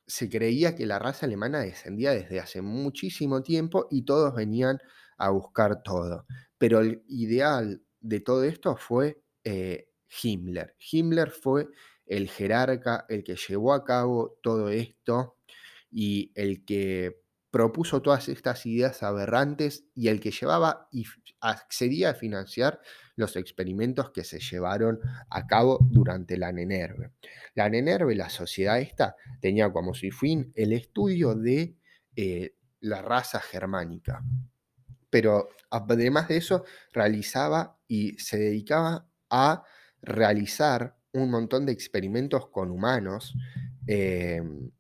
se 0.07 0.29
creía 0.29 0.75
que 0.77 0.87
la 0.87 0.99
raza 0.99 1.27
alemana 1.27 1.61
descendía 1.61 2.13
desde 2.13 2.41
hace 2.41 2.63
muchísimo 2.63 3.43
tiempo 3.43 3.87
y 3.91 4.03
todos 4.03 4.35
venían 4.35 4.79
a 5.19 5.31
buscar 5.31 5.83
todo. 5.83 6.27
Pero 6.59 6.81
el 6.81 7.03
ideal 7.09 7.83
de 8.01 8.21
todo 8.21 8.45
esto 8.45 8.77
fue 8.77 9.21
eh, 9.45 9.89
Himmler. 10.23 10.77
Himmler 10.79 11.31
fue 11.31 11.69
el 12.07 12.29
jerarca, 12.29 13.05
el 13.09 13.25
que 13.25 13.37
llevó 13.37 13.73
a 13.73 13.85
cabo 13.85 14.39
todo 14.43 14.69
esto 14.69 15.37
y 15.91 16.33
el 16.35 16.65
que 16.65 17.21
propuso 17.51 18.03
todas 18.03 18.29
estas 18.29 18.67
ideas 18.67 19.03
aberrantes 19.03 19.87
y 19.95 20.09
el 20.09 20.21
que 20.21 20.31
llevaba 20.31 20.89
y 20.93 21.05
accedía 21.41 22.11
a 22.11 22.15
financiar 22.15 22.81
los 23.15 23.35
experimentos 23.37 24.11
que 24.11 24.25
se 24.25 24.41
llevaron 24.41 25.01
a 25.31 25.47
cabo 25.47 25.79
durante 25.91 26.37
la 26.37 26.53
Nenerve. 26.53 27.13
La 27.55 27.71
Nenerve, 27.71 28.15
la 28.15 28.29
sociedad 28.29 28.79
esta, 28.79 29.17
tenía 29.41 29.73
como 29.73 29.95
su 29.95 30.11
fin 30.11 30.53
el 30.55 30.75
estudio 30.75 31.35
de 31.35 31.77
eh, 32.15 32.57
la 32.81 33.01
raza 33.01 33.41
germánica. 33.41 34.23
Pero 35.09 35.49
además 35.71 36.29
de 36.29 36.37
eso, 36.37 36.65
realizaba 36.93 37.79
y 37.89 38.19
se 38.19 38.39
dedicaba 38.39 39.09
a 39.31 39.65
realizar 40.03 40.97
un 41.17 41.31
montón 41.31 41.67
de 41.67 41.73
experimentos 41.73 42.49
con 42.49 42.71
humanos 42.71 43.35
em, 43.87 44.71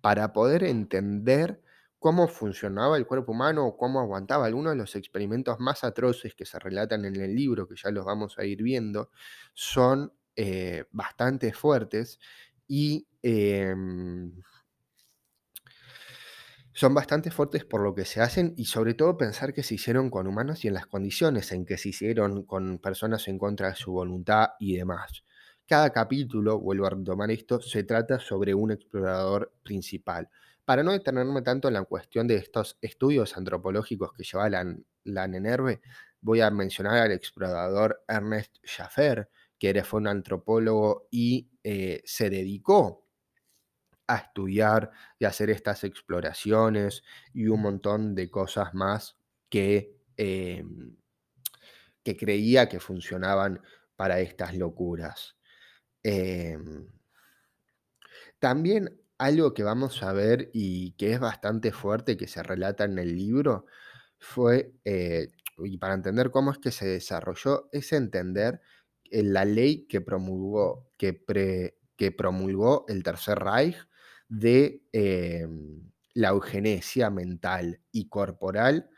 para 0.00 0.32
poder 0.32 0.64
entender 0.64 1.60
cómo 1.98 2.28
funcionaba 2.28 2.96
el 2.96 3.06
cuerpo 3.06 3.32
humano 3.32 3.66
o 3.66 3.76
cómo 3.76 4.00
aguantaba. 4.00 4.46
Algunos 4.46 4.72
de 4.72 4.76
los 4.78 4.94
experimentos 4.96 5.58
más 5.60 5.82
atroces 5.84 6.34
que 6.34 6.44
se 6.46 6.58
relatan 6.58 7.04
en 7.04 7.16
el 7.16 7.34
libro, 7.34 7.66
que 7.68 7.74
ya 7.76 7.90
los 7.90 8.04
vamos 8.04 8.38
a 8.38 8.44
ir 8.44 8.62
viendo, 8.62 9.10
son 9.54 10.12
eh, 10.36 10.84
bastante 10.92 11.52
fuertes 11.52 12.18
y, 12.68 13.08
em, 13.22 14.32
son 16.72 16.94
bastante 16.94 17.30
fuertes 17.30 17.64
por 17.64 17.80
lo 17.80 17.94
que 17.94 18.04
se 18.04 18.20
hacen 18.20 18.54
y 18.56 18.66
sobre 18.66 18.94
todo 18.94 19.16
pensar 19.16 19.52
que 19.54 19.62
se 19.62 19.74
hicieron 19.74 20.10
con 20.10 20.26
humanos 20.26 20.64
y 20.64 20.68
en 20.68 20.74
las 20.74 20.86
condiciones 20.86 21.50
en 21.52 21.64
que 21.64 21.78
se 21.78 21.88
hicieron 21.88 22.44
con 22.44 22.78
personas 22.78 23.26
en 23.28 23.38
contra 23.38 23.70
de 23.70 23.76
su 23.76 23.92
voluntad 23.92 24.50
y 24.60 24.76
demás. 24.76 25.24
Cada 25.66 25.90
capítulo, 25.90 26.60
vuelvo 26.60 26.86
a 26.86 26.90
retomar 26.90 27.30
esto, 27.32 27.60
se 27.60 27.82
trata 27.82 28.20
sobre 28.20 28.54
un 28.54 28.70
explorador 28.70 29.52
principal. 29.64 30.28
Para 30.64 30.84
no 30.84 30.92
detenerme 30.92 31.42
tanto 31.42 31.66
en 31.68 31.74
la 31.74 31.82
cuestión 31.82 32.28
de 32.28 32.36
estos 32.36 32.78
estudios 32.80 33.36
antropológicos 33.36 34.12
que 34.12 34.22
lleva 34.22 34.48
la, 34.48 34.76
la 35.04 35.26
voy 36.20 36.40
a 36.40 36.50
mencionar 36.50 36.98
al 36.98 37.12
explorador 37.12 38.04
Ernest 38.06 38.56
Schaffer, 38.64 39.28
que 39.58 39.82
fue 39.84 40.00
un 40.00 40.06
antropólogo 40.08 41.08
y 41.10 41.48
eh, 41.64 42.00
se 42.04 42.30
dedicó 42.30 43.08
a 44.06 44.16
estudiar 44.18 44.90
y 45.18 45.24
hacer 45.24 45.50
estas 45.50 45.82
exploraciones 45.84 47.02
y 47.32 47.48
un 47.48 47.62
montón 47.62 48.14
de 48.14 48.30
cosas 48.30 48.72
más 48.74 49.16
que, 49.48 49.96
em, 50.16 50.96
que 52.02 52.16
creía 52.16 52.68
que 52.68 52.80
funcionaban 52.80 53.60
para 53.96 54.20
estas 54.20 54.54
locuras. 54.54 55.35
Em, 56.08 56.86
también 58.38 59.00
algo 59.18 59.54
que 59.54 59.62
vamos 59.62 60.02
a 60.02 60.12
ver 60.12 60.50
y 60.52 60.92
que 60.92 61.12
es 61.12 61.20
bastante 61.20 61.72
fuerte, 61.72 62.16
que 62.16 62.28
se 62.28 62.42
relata 62.42 62.84
en 62.84 62.98
el 62.98 63.16
libro, 63.16 63.66
fue, 64.18 64.72
eh, 64.84 65.28
y 65.58 65.78
para 65.78 65.94
entender 65.94 66.30
cómo 66.30 66.50
es 66.52 66.58
que 66.58 66.70
se 66.70 66.86
desarrolló, 66.86 67.68
es 67.72 67.92
entender 67.92 68.60
la 69.10 69.44
ley 69.44 69.86
que 69.86 70.00
promulgó, 70.00 70.90
que 70.98 72.12
promulgó 72.12 72.84
el 72.88 73.02
Tercer 73.02 73.38
Reich 73.38 73.76
de 74.28 74.82
em, 74.92 75.90
la 76.14 76.28
eugenesia 76.30 77.10
mental 77.10 77.80
y 77.92 78.08
corporal 78.08 78.90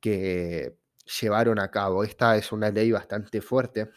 que 0.00 0.76
llevaron 1.20 1.58
a 1.58 1.70
cabo. 1.70 2.04
Esta 2.04 2.36
es 2.36 2.52
una 2.52 2.70
ley 2.70 2.92
bastante 2.92 3.40
fuerte 3.40 3.90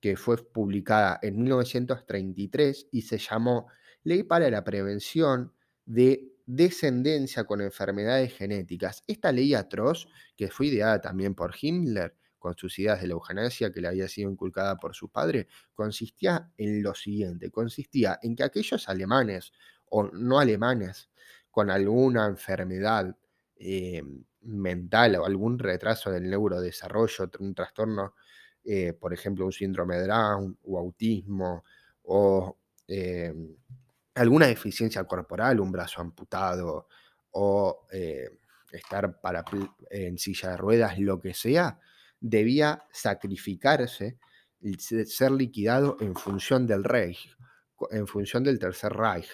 que 0.00 0.16
fue 0.16 0.36
publicada 0.36 1.18
en 1.22 1.42
1933 1.42 2.88
y 2.92 3.02
se 3.02 3.18
llamó 3.18 3.66
Ley 4.04 4.22
para 4.22 4.50
la 4.50 4.64
Prevención 4.64 5.52
de 5.84 6.32
Descendencia 6.46 7.44
con 7.44 7.60
Enfermedades 7.60 8.34
Genéticas. 8.34 9.02
Esta 9.06 9.32
ley 9.32 9.54
atroz, 9.54 10.08
que 10.36 10.48
fue 10.48 10.66
ideada 10.66 11.00
también 11.00 11.34
por 11.34 11.54
Himmler, 11.60 12.14
con 12.38 12.56
sus 12.56 12.78
ideas 12.78 13.02
de 13.02 13.08
la 13.08 13.70
que 13.72 13.80
le 13.80 13.88
había 13.88 14.08
sido 14.08 14.30
inculcada 14.30 14.76
por 14.76 14.94
su 14.94 15.10
padre, 15.10 15.48
consistía 15.74 16.50
en 16.56 16.82
lo 16.82 16.94
siguiente, 16.94 17.50
consistía 17.50 18.18
en 18.22 18.36
que 18.36 18.44
aquellos 18.44 18.88
alemanes 18.88 19.52
o 19.86 20.04
no 20.04 20.38
alemanes 20.38 21.10
con 21.50 21.70
alguna 21.70 22.26
enfermedad 22.26 23.16
eh, 23.56 24.02
mental 24.42 25.16
o 25.16 25.26
algún 25.26 25.58
retraso 25.58 26.10
del 26.10 26.30
neurodesarrollo, 26.30 27.30
un 27.40 27.54
trastorno, 27.54 28.14
eh, 28.70 28.92
por 28.92 29.14
ejemplo, 29.14 29.46
un 29.46 29.52
síndrome 29.52 29.96
de 29.96 30.06
Down 30.06 30.58
o 30.64 30.78
autismo 30.78 31.64
o 32.02 32.58
eh, 32.86 33.32
alguna 34.14 34.46
deficiencia 34.46 35.04
corporal, 35.04 35.58
un 35.58 35.72
brazo 35.72 36.02
amputado 36.02 36.86
o 37.30 37.86
estar 38.72 39.20
para, 39.20 39.42
en 39.90 40.18
silla 40.18 40.50
de 40.50 40.56
ruedas, 40.58 40.98
lo 40.98 41.18
que 41.20 41.32
sea, 41.32 41.78
debía 42.20 42.84
sacrificarse, 42.92 44.18
ser 45.06 45.30
liquidado 45.30 45.96
en 46.00 46.14
función 46.14 46.66
del 46.66 46.84
Reich, 46.84 47.34
en 47.90 48.06
función 48.06 48.44
del 48.44 48.58
Tercer 48.58 48.92
Reich. 48.92 49.28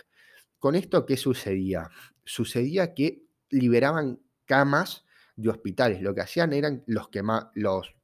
Con 0.59 0.75
esto, 0.75 1.07
¿qué 1.07 1.17
sucedía? 1.17 1.91
Sucedía 2.25 2.95
que 2.95 3.25
liberaban 3.51 4.21
camas 4.45 5.05
de 5.37 5.51
hospitales. 5.51 6.03
Lo 6.03 6.15
que 6.15 6.21
hacían 6.21 6.53
eran 6.53 6.85
los 6.87 7.09
que 7.09 7.23
los, 7.55 7.95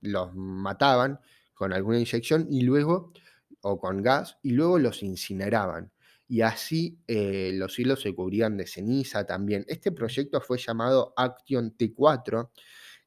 los 0.00 0.34
mataban 0.34 1.20
con 1.54 1.72
alguna 1.72 1.98
inyección 1.98 2.46
y 2.50 2.62
luego, 2.62 3.12
o 3.62 3.80
con 3.80 4.02
gas, 4.02 4.38
y 4.42 4.50
luego 4.52 4.78
los 4.78 5.02
incineraban. 5.02 5.92
Y 6.28 6.42
así 6.42 6.98
eh, 7.06 7.52
los 7.54 7.78
hilos 7.78 8.02
se 8.02 8.14
cubrían 8.14 8.56
de 8.56 8.66
ceniza 8.66 9.24
también. 9.26 9.64
Este 9.68 9.92
proyecto 9.92 10.40
fue 10.40 10.58
llamado 10.58 11.14
Action 11.16 11.76
T4 11.76 12.50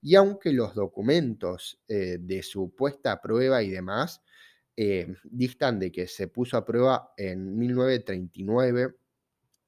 y 0.01 0.15
aunque 0.15 0.51
los 0.51 0.73
documentos 0.73 1.79
eh, 1.87 2.17
de 2.19 2.41
su 2.41 2.73
puesta 2.75 3.11
a 3.13 3.21
prueba 3.21 3.61
y 3.61 3.69
demás 3.69 4.21
eh, 4.75 5.13
distan 5.23 5.79
de 5.79 5.91
que 5.91 6.07
se 6.07 6.27
puso 6.27 6.57
a 6.57 6.65
prueba 6.65 7.13
en 7.17 7.57
1939, 7.57 8.95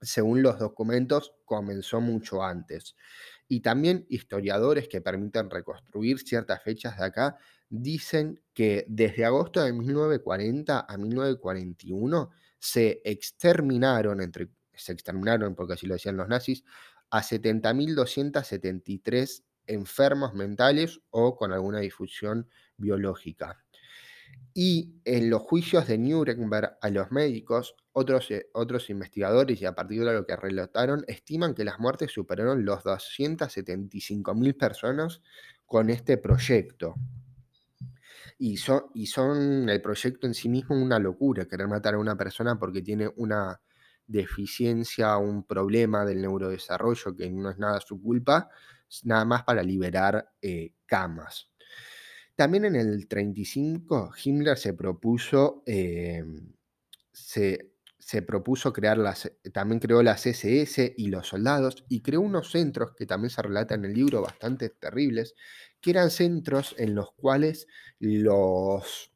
según 0.01 0.41
los 0.41 0.60
documentos, 0.60 1.34
comenzó 1.45 2.01
mucho 2.01 2.43
antes. 2.43 2.95
Y 3.47 3.62
también 3.62 4.06
historiadores 4.10 4.88
que 4.88 5.01
permiten 5.01 5.49
reconstruir 5.49 6.19
ciertas 6.19 6.62
fechas 6.63 6.97
de 6.97 7.06
acá 7.06 7.38
dicen 7.69 8.39
que 8.53 8.86
desde 8.88 9.25
agosto 9.25 9.63
de 9.63 9.73
1940 9.73 10.86
a 10.88 10.97
1941 10.97 12.29
se 12.60 13.01
exterminaron, 13.03 14.21
entre, 14.21 14.49
se 14.73 14.93
exterminaron 14.93 15.56
porque 15.56 15.73
así 15.73 15.88
lo 15.88 15.95
decían 15.95 16.17
los 16.17 16.27
nazis, 16.27 16.63
a 17.10 17.21
70.273 17.21 19.43
enfermos 19.67 20.34
mentales 20.34 21.01
o 21.10 21.36
con 21.36 21.51
alguna 21.51 21.79
difusión 21.79 22.49
biológica. 22.77 23.63
Y 24.53 24.95
en 25.06 25.29
los 25.29 25.41
juicios 25.41 25.88
de 25.88 25.97
Nuremberg 25.97 26.77
a 26.82 26.89
los 26.89 27.12
médicos, 27.12 27.75
otros, 27.93 28.29
eh, 28.32 28.49
otros 28.53 28.89
investigadores, 28.89 29.62
y 29.62 29.65
a 29.65 29.73
partir 29.73 30.03
de 30.03 30.13
lo 30.13 30.25
que 30.25 30.36
relataron, 30.36 31.06
estiman 31.08 31.53
que 31.53 31.63
las 31.63 31.79
muertes 31.79 32.12
superaron 32.12 32.65
los 32.65 32.84
275.000 32.84 34.58
personas 34.58 35.21
con 35.65 35.89
este 35.89 36.17
proyecto. 36.17 36.95
Y 38.38 38.58
son, 38.58 38.86
y 38.93 39.06
son 39.06 39.69
el 39.69 39.82
proyecto 39.82 40.27
en 40.27 40.34
sí 40.34 40.49
mismo 40.49 40.75
una 40.75 40.99
locura, 40.99 41.45
querer 41.45 41.67
matar 41.67 41.93
a 41.93 41.99
una 41.99 42.17
persona 42.17 42.60
porque 42.60 42.82
tiene 42.82 43.10
una 43.15 43.62
deficiencia, 44.08 45.17
un 45.17 45.43
problema 45.43 46.03
del 46.03 46.21
neurodesarrollo 46.21 47.15
que 47.15 47.29
no 47.32 47.49
es 47.49 47.58
nada 47.58 47.79
su 47.79 48.01
culpa, 48.01 48.49
nada 49.03 49.25
más 49.25 49.43
para 49.43 49.63
liberar 49.63 50.34
eh, 50.41 50.73
camas. 50.86 51.49
También 52.36 52.65
en 52.65 52.75
el 52.75 53.08
35 53.08 54.12
Himmler 54.23 54.58
se 54.58 54.73
propuso, 54.73 55.63
em, 55.65 56.51
se, 57.12 57.72
propuso 58.21 58.73
crear 58.73 58.97
las, 58.97 59.31
también 59.53 59.79
creó 59.79 60.03
las 60.03 60.25
SS 60.25 60.93
y 60.97 61.07
los 61.07 61.27
soldados 61.27 61.85
y 61.89 62.01
creó 62.01 62.21
unos 62.21 62.51
centros 62.51 62.93
que 62.95 63.05
también 63.05 63.29
se 63.29 63.41
relatan 63.41 63.85
en 63.85 63.91
el 63.91 63.97
libro 63.97 64.21
bastante 64.21 64.69
terribles, 64.69 65.35
que 65.81 65.91
eran 65.91 66.11
centros 66.11 66.75
en 66.77 66.95
los 66.95 67.13
cuales 67.13 67.67
los, 67.99 69.11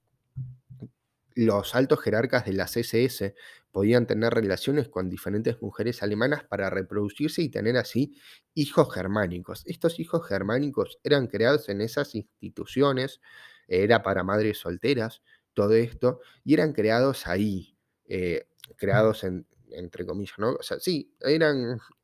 los 1.36 1.76
altos 1.76 2.02
jerarcas 2.02 2.45
de 2.45 2.54
las 2.54 2.76
SS 2.78 3.36
podían 3.71 4.08
tener 4.08 4.34
relaciones 4.34 4.89
con 4.89 5.10
diferentes 5.10 5.62
mujeres 5.62 6.02
alemanas 6.02 6.43
para 6.43 6.69
reproducirse 6.69 7.43
y 7.43 7.50
tener 7.50 7.78
así 7.78 8.15
hijos 8.56 8.91
germánicos. 8.93 9.62
Estos 9.67 10.00
hijos 10.00 10.28
germánicos 10.28 10.97
eran 11.04 11.28
creados 11.28 11.69
en 11.69 11.82
esas 11.82 12.15
instituciones, 12.15 13.21
era 13.67 14.02
para 14.02 14.23
madres 14.23 14.58
solteras, 14.58 15.21
todo 15.54 15.73
esto, 15.73 16.21
y 16.43 16.56
eran 16.56 16.73
creados 16.73 17.28
ahí, 17.28 17.77
eh, 18.08 18.48
creados 18.78 19.24
en, 19.24 19.46
entre 19.72 20.06
comillas, 20.06 20.38
¿no? 20.39 20.54
O 20.54 20.63
sea, 20.63 20.80
sí, 20.80 21.12
eran 21.22 21.80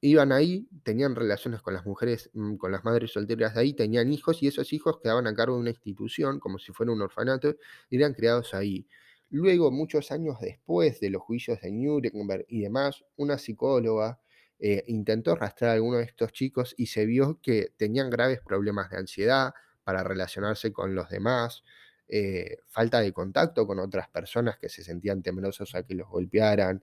iban 0.00 0.32
ahí, 0.32 0.68
tenían 0.82 1.14
relaciones 1.16 1.62
con 1.62 1.74
las 1.74 1.86
mujeres, 1.86 2.30
mm, 2.34 2.56
con 2.56 2.72
las 2.72 2.84
madres 2.84 3.12
solteras 3.12 3.54
de 3.54 3.60
ahí, 3.60 3.72
tenían 3.74 4.12
hijos 4.12 4.42
y 4.42 4.48
esos 4.48 4.72
hijos 4.72 5.00
quedaban 5.02 5.26
a 5.26 5.34
cargo 5.34 5.54
de 5.56 5.60
una 5.62 5.70
institución, 5.70 6.38
como 6.40 6.58
si 6.58 6.72
fuera 6.72 6.92
un 6.92 7.02
orfanato, 7.02 7.56
y 7.90 7.96
eran 7.96 8.14
creados 8.14 8.54
ahí. 8.54 8.86
Luego, 9.30 9.70
muchos 9.72 10.12
años 10.12 10.38
después 10.40 11.00
de 11.00 11.10
los 11.10 11.22
juicios 11.22 11.60
de 11.60 11.72
Nuremberg 11.72 12.44
y 12.48 12.60
demás, 12.62 13.04
una 13.16 13.38
psicóloga 13.38 14.20
eh, 14.58 14.84
intentó 14.86 15.34
rastrear 15.34 15.72
a 15.72 15.74
alguno 15.74 15.98
de 15.98 16.04
estos 16.04 16.32
chicos 16.32 16.74
y 16.78 16.86
se 16.86 17.04
vio 17.06 17.40
que 17.42 17.72
tenían 17.76 18.08
graves 18.10 18.40
problemas 18.40 18.90
de 18.90 18.98
ansiedad 18.98 19.52
para 19.84 20.02
relacionarse 20.04 20.72
con 20.72 20.94
los 20.94 21.08
demás, 21.10 21.62
eh, 22.08 22.58
falta 22.68 23.00
de 23.00 23.12
contacto 23.12 23.66
con 23.66 23.78
otras 23.78 24.08
personas 24.08 24.58
que 24.58 24.68
se 24.68 24.84
sentían 24.84 25.22
temerosos 25.22 25.74
a 25.74 25.82
que 25.82 25.94
los 25.94 26.08
golpearan 26.08 26.82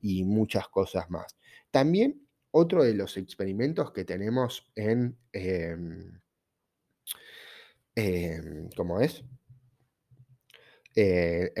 y 0.00 0.24
muchas 0.24 0.68
cosas 0.68 1.10
más. 1.10 1.36
También 1.70 2.26
otro 2.50 2.84
de 2.84 2.94
los 2.94 3.16
experimentos 3.16 3.92
que 3.92 4.04
tenemos 4.04 4.70
en, 4.76 5.18
em, 5.32 6.20
em, 7.94 8.68
¿cómo 8.76 9.00
es? 9.00 9.24
Eh, 10.94 11.52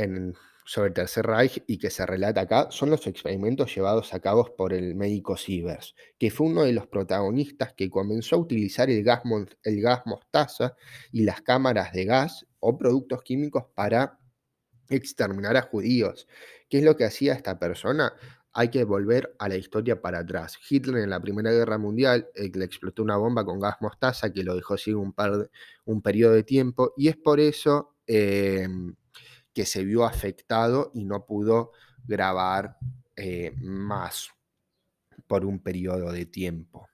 sobre 0.64 0.88
el 0.88 0.94
Tercer 0.94 1.26
Reich 1.26 1.62
y 1.66 1.78
que 1.78 1.90
se 1.90 2.06
relata 2.06 2.42
acá 2.42 2.68
son 2.70 2.90
los 2.90 3.06
experimentos 3.06 3.74
llevados 3.74 4.14
a 4.14 4.20
cabo 4.20 4.54
por 4.56 4.72
el 4.72 4.94
médico 4.94 5.36
Sievers, 5.36 5.94
que 6.18 6.30
fue 6.30 6.46
uno 6.46 6.62
de 6.62 6.72
los 6.72 6.86
protagonistas 6.86 7.74
que 7.74 7.90
comenzó 7.90 8.36
a 8.36 8.38
utilizar 8.38 8.88
el 8.88 9.04
gas, 9.04 9.22
el 9.62 9.82
gas 9.82 10.02
mostaza 10.06 10.74
y 11.12 11.24
las 11.24 11.42
cámaras 11.42 11.92
de 11.92 12.04
gas 12.06 12.46
o 12.66 12.78
productos 12.78 13.22
químicos 13.22 13.64
para 13.74 14.18
exterminar 14.88 15.56
a 15.56 15.62
judíos. 15.62 16.26
¿Qué 16.68 16.78
es 16.78 16.84
lo 16.84 16.96
que 16.96 17.04
hacía 17.04 17.34
esta 17.34 17.58
persona? 17.58 18.14
hay 18.56 18.68
que 18.68 18.84
volver 18.84 19.34
a 19.40 19.48
la 19.48 19.56
historia 19.56 20.00
para 20.00 20.20
atrás. 20.20 20.56
Hitler 20.70 21.02
en 21.02 21.10
la 21.10 21.20
Primera 21.20 21.50
Guerra 21.50 21.76
Mundial 21.76 22.28
eh, 22.36 22.52
le 22.54 22.64
explotó 22.64 23.02
una 23.02 23.16
bomba 23.16 23.44
con 23.44 23.58
gas 23.58 23.76
mostaza 23.80 24.32
que 24.32 24.44
lo 24.44 24.54
dejó 24.54 24.76
sin 24.76 24.94
un, 24.94 25.12
par 25.12 25.50
un 25.84 26.00
periodo 26.00 26.34
de 26.34 26.44
tiempo 26.44 26.94
y 26.96 27.08
es 27.08 27.16
por 27.16 27.40
eso 27.40 27.96
em, 28.06 28.94
que 29.52 29.66
se 29.66 29.84
vio 29.84 30.04
afectado 30.04 30.92
y 30.94 31.04
no 31.04 31.26
pudo 31.26 31.72
grabar 32.04 32.76
eh, 33.16 33.52
más 33.60 34.30
por 35.26 35.44
un 35.44 35.58
periodo 35.58 36.12
de 36.12 36.26
tiempo. 36.26 36.88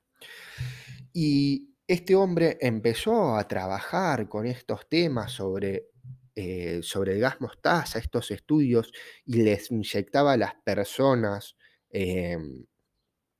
Y 1.12 1.69
este 1.92 2.14
hombre 2.14 2.58
empezó 2.60 3.36
a 3.36 3.48
trabajar 3.48 4.28
con 4.28 4.46
estos 4.46 4.88
temas 4.88 5.32
sobre, 5.32 5.88
eh, 6.36 6.80
sobre 6.82 7.18
gas 7.18 7.40
mostaza, 7.40 7.98
estos 7.98 8.30
estudios, 8.30 8.92
y 9.26 9.42
les 9.42 9.70
inyectaba 9.70 10.32
a 10.34 10.36
las 10.36 10.54
personas 10.64 11.56
em, 11.90 12.64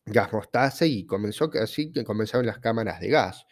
gas 0.07 0.33
mostaza 0.33 0.87
y 0.87 1.07
comenzó 1.07 1.51
así 1.63 1.93
que 1.93 2.05
comenzaron 2.05 2.47
las 2.47 2.59
cámaras 2.59 3.01
de 3.01 3.09
gas. 3.09 3.47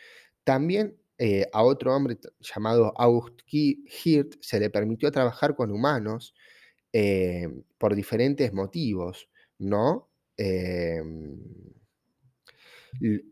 También 0.44 0.98
eh, 1.18 1.46
a 1.52 1.62
otro 1.62 1.94
hombre 1.96 2.18
llamado 2.40 2.92
August 2.98 3.40
Hirt 3.46 4.36
se 4.40 4.60
le 4.60 4.70
permitió 4.70 5.10
trabajar 5.12 5.54
con 5.56 5.70
humanos 5.72 6.34
em, 6.92 7.64
por 7.78 7.94
diferentes 7.96 8.52
motivos, 8.52 9.28
¿no? 9.58 10.10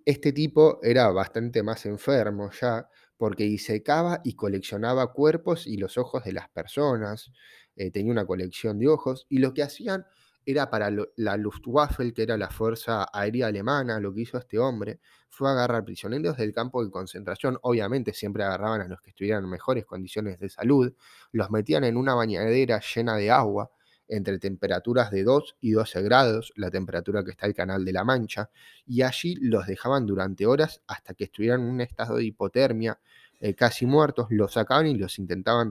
Este 0.05 0.33
tipo 0.33 0.79
era 0.83 1.09
bastante 1.11 1.62
más 1.62 1.87
enfermo 1.87 2.50
ya, 2.61 2.88
porque 3.16 3.44
disecaba 3.44 4.20
y 4.24 4.35
coleccionaba 4.35 5.12
cuerpos 5.12 5.66
y 5.66 5.76
los 5.79 5.98
ojos 5.98 6.24
de 6.24 6.33
las 6.33 6.48
personas, 6.50 7.33
eh, 7.76 7.90
tenía 7.90 8.12
una 8.12 8.26
colección 8.26 8.79
de 8.79 8.88
ojos, 8.88 9.26
y 9.29 9.38
lo 9.38 9.55
que 9.55 9.62
hacían 9.62 10.07
era 10.44 10.70
para 10.70 10.90
la 11.16 11.37
Luftwaffe, 11.37 12.12
que 12.14 12.22
era 12.22 12.37
la 12.37 12.50
fuerza 12.50 13.07
aérea 13.12 13.48
alemana, 13.48 13.98
lo 13.98 14.14
que 14.14 14.20
hizo 14.20 14.38
este 14.38 14.59
hombre 14.61 15.00
fue 15.29 15.50
agarrar 15.50 15.85
prisioneros 15.85 16.37
del 16.37 16.52
campo 16.55 16.85
de 16.85 16.90
concentración, 16.90 17.59
obviamente 17.62 18.12
siempre 18.14 18.44
agarraban 18.44 18.81
a 18.83 18.88
los 18.88 19.00
que 19.00 19.11
estuvieran 19.11 19.42
en 19.44 19.50
mejores 19.50 19.85
condiciones 19.85 20.38
de 20.38 20.48
salud, 20.48 20.94
los 21.33 21.50
metían 21.50 21.83
en 21.85 21.96
una 21.96 22.14
bañadera 22.14 22.81
llena 22.81 23.16
de 23.16 23.31
agua, 23.33 23.70
entre 24.08 24.38
temperaturas 24.38 25.10
de 25.10 25.24
2 25.24 25.56
y 25.60 25.72
12 25.72 26.02
grados, 26.02 26.52
la 26.56 26.70
temperatura 26.70 27.24
que 27.24 27.30
está 27.30 27.46
el 27.46 27.54
Canal 27.54 27.84
de 27.84 27.92
la 27.92 28.04
Mancha, 28.04 28.50
y 28.86 29.02
allí 29.02 29.36
los 29.36 29.66
dejaban 29.66 30.06
durante 30.06 30.46
horas 30.46 30.82
hasta 30.86 31.14
que 31.14 31.24
estuvieran 31.24 31.62
en 31.62 31.66
un 31.66 31.80
estado 31.80 32.16
de 32.16 32.24
hipotermia, 32.24 32.98
eh, 33.40 33.54
casi 33.54 33.86
muertos, 33.86 34.28
los 34.30 34.52
sacaban 34.52 34.86
y 34.86 34.94
los 34.94 35.18
intentaban 35.18 35.70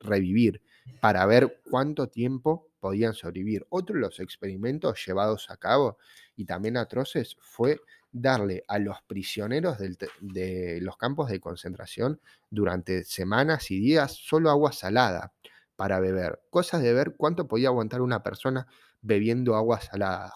revivir 0.00 0.62
para 1.00 1.24
ver 1.26 1.60
cuánto 1.70 2.08
tiempo 2.08 2.68
podían 2.80 3.14
sobrevivir. 3.14 3.66
Otro 3.70 3.94
de 3.94 4.02
los 4.02 4.20
experimentos 4.20 5.04
llevados 5.06 5.50
a 5.50 5.56
cabo 5.56 5.98
y 6.36 6.44
también 6.44 6.76
atroces 6.76 7.36
fue 7.40 7.80
darle 8.12 8.62
a 8.68 8.78
los 8.78 9.02
prisioneros 9.02 9.78
de 10.20 10.78
los 10.80 10.96
campos 10.96 11.28
de 11.30 11.40
concentración 11.40 12.20
durante 12.48 13.04
semanas 13.04 13.70
y 13.70 13.80
días 13.80 14.12
solo 14.12 14.50
agua 14.50 14.72
salada 14.72 15.32
para 15.76 16.00
beber. 16.00 16.40
Cosas 16.50 16.82
de 16.82 16.92
ver 16.92 17.14
cuánto 17.16 17.48
podía 17.48 17.68
aguantar 17.68 18.00
una 18.00 18.22
persona 18.22 18.66
bebiendo 19.00 19.56
agua 19.56 19.80
salada. 19.80 20.32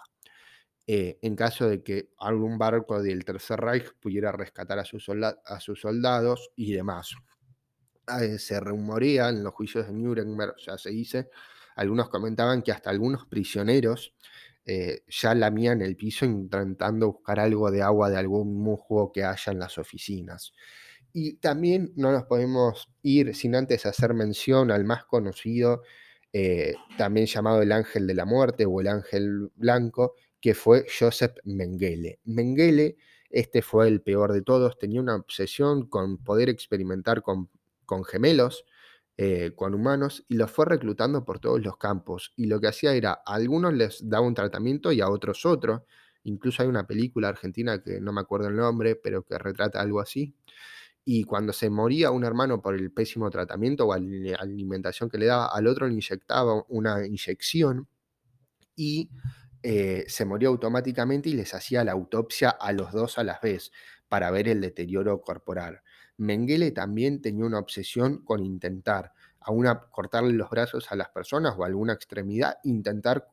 Eh, 0.86 1.18
en 1.20 1.36
caso 1.36 1.68
de 1.68 1.82
que 1.82 2.10
algún 2.18 2.56
barco 2.56 3.02
del 3.02 3.24
Tercer 3.24 3.60
Reich 3.60 3.92
pudiera 4.00 4.32
rescatar 4.32 4.78
a 4.78 4.84
sus, 4.86 5.04
soldados 5.04 6.50
y 6.56 6.72
demás. 6.72 7.14
Eh, 8.20 8.38
se 8.38 8.58
rumorea 8.58 9.28
en 9.28 9.44
los 9.44 9.52
juicios 9.52 9.86
de 9.86 9.92
Nuremberg, 9.92 10.54
ya 10.66 10.78
se 10.78 10.88
dice, 10.88 11.28
algunos 11.76 12.08
comentaban 12.08 12.62
que 12.62 12.72
hasta 12.72 12.88
algunos 12.88 13.26
prisioneros 13.26 14.14
eh, 14.64 15.02
ya 15.08 15.34
lamían 15.34 15.82
el 15.82 15.94
piso 15.94 16.24
intentando 16.24 17.12
buscar 17.12 17.38
algo 17.38 17.70
de 17.70 17.82
agua 17.82 18.08
de 18.08 18.16
algún 18.16 18.58
musgo 18.58 19.12
que 19.12 19.24
haya 19.24 19.52
en 19.52 19.58
las 19.58 19.76
oficinas. 19.76 20.54
Y 21.12 21.34
también 21.34 21.92
no 21.96 22.12
nos 22.12 22.24
podemos 22.24 22.88
ir 23.02 23.34
sin 23.34 23.54
antes 23.54 23.86
hacer 23.86 24.14
mención 24.14 24.70
al 24.70 24.84
más 24.84 25.04
conocido, 25.04 25.82
eh, 26.32 26.74
también 26.98 27.26
llamado 27.26 27.62
el 27.62 27.72
ángel 27.72 28.06
de 28.06 28.14
la 28.14 28.24
muerte 28.26 28.66
o 28.66 28.80
el 28.80 28.88
ángel 28.88 29.50
blanco, 29.56 30.14
que 30.40 30.54
fue 30.54 30.86
Joseph 30.86 31.36
Mengele. 31.44 32.20
Mengele, 32.24 32.96
este 33.30 33.62
fue 33.62 33.88
el 33.88 34.02
peor 34.02 34.32
de 34.32 34.42
todos, 34.42 34.78
tenía 34.78 35.00
una 35.00 35.16
obsesión 35.16 35.88
con 35.88 36.18
poder 36.18 36.48
experimentar 36.48 37.22
con, 37.22 37.48
con 37.86 38.04
gemelos, 38.04 38.64
eh, 39.16 39.52
con 39.56 39.74
humanos, 39.74 40.24
y 40.28 40.36
los 40.36 40.50
fue 40.50 40.66
reclutando 40.66 41.24
por 41.24 41.40
todos 41.40 41.60
los 41.62 41.76
campos. 41.78 42.32
Y 42.36 42.46
lo 42.46 42.60
que 42.60 42.68
hacía 42.68 42.94
era, 42.94 43.12
a 43.26 43.34
algunos 43.34 43.74
les 43.74 44.08
daba 44.08 44.26
un 44.26 44.34
tratamiento 44.34 44.92
y 44.92 45.00
a 45.00 45.08
otros 45.10 45.44
otro. 45.46 45.86
Incluso 46.24 46.62
hay 46.62 46.68
una 46.68 46.86
película 46.86 47.28
argentina 47.28 47.82
que 47.82 48.00
no 48.00 48.12
me 48.12 48.20
acuerdo 48.20 48.48
el 48.48 48.56
nombre, 48.56 48.96
pero 48.96 49.24
que 49.24 49.38
retrata 49.38 49.80
algo 49.80 50.00
así 50.00 50.34
y 51.04 51.24
cuando 51.24 51.52
se 51.52 51.70
moría 51.70 52.10
un 52.10 52.24
hermano 52.24 52.60
por 52.60 52.74
el 52.74 52.92
pésimo 52.92 53.30
tratamiento 53.30 53.86
o 53.86 53.92
alimentación 53.92 55.08
que 55.08 55.18
le 55.18 55.26
daba, 55.26 55.46
al 55.48 55.66
otro 55.66 55.86
le 55.86 55.94
inyectaba 55.94 56.64
una 56.68 57.06
inyección 57.06 57.88
y 58.76 59.10
eh, 59.62 60.04
se 60.08 60.24
moría 60.24 60.48
automáticamente 60.48 61.30
y 61.30 61.34
les 61.34 61.54
hacía 61.54 61.84
la 61.84 61.92
autopsia 61.92 62.50
a 62.50 62.72
los 62.72 62.92
dos 62.92 63.18
a 63.18 63.24
la 63.24 63.40
vez 63.42 63.72
para 64.08 64.30
ver 64.30 64.48
el 64.48 64.60
deterioro 64.60 65.20
corporal. 65.20 65.82
Mengele 66.16 66.70
también 66.70 67.20
tenía 67.20 67.44
una 67.44 67.58
obsesión 67.58 68.24
con 68.24 68.44
intentar 68.44 69.12
a 69.40 69.52
una 69.52 69.80
cortarle 69.90 70.32
los 70.32 70.50
brazos 70.50 70.90
a 70.92 70.96
las 70.96 71.08
personas 71.10 71.54
o 71.58 71.64
alguna 71.64 71.92
extremidad, 71.92 72.58
intentar 72.64 73.28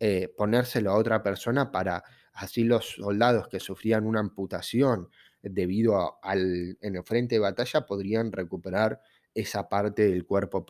eh, 0.00 0.28
ponérselo 0.36 0.90
a 0.90 0.96
otra 0.96 1.22
persona 1.22 1.70
para 1.70 2.04
así 2.32 2.64
los 2.64 2.96
soldados 2.96 3.48
que 3.48 3.60
sufrían 3.60 4.06
una 4.06 4.20
amputación 4.20 5.08
debido 5.50 6.18
al 6.22 6.78
en 6.80 6.96
el 6.96 7.04
frente 7.04 7.36
de 7.36 7.40
batalla 7.40 7.86
podrían 7.86 8.32
recuperar 8.32 9.00
esa 9.34 9.68
parte 9.68 10.08
del 10.08 10.26
cuerpo 10.26 10.64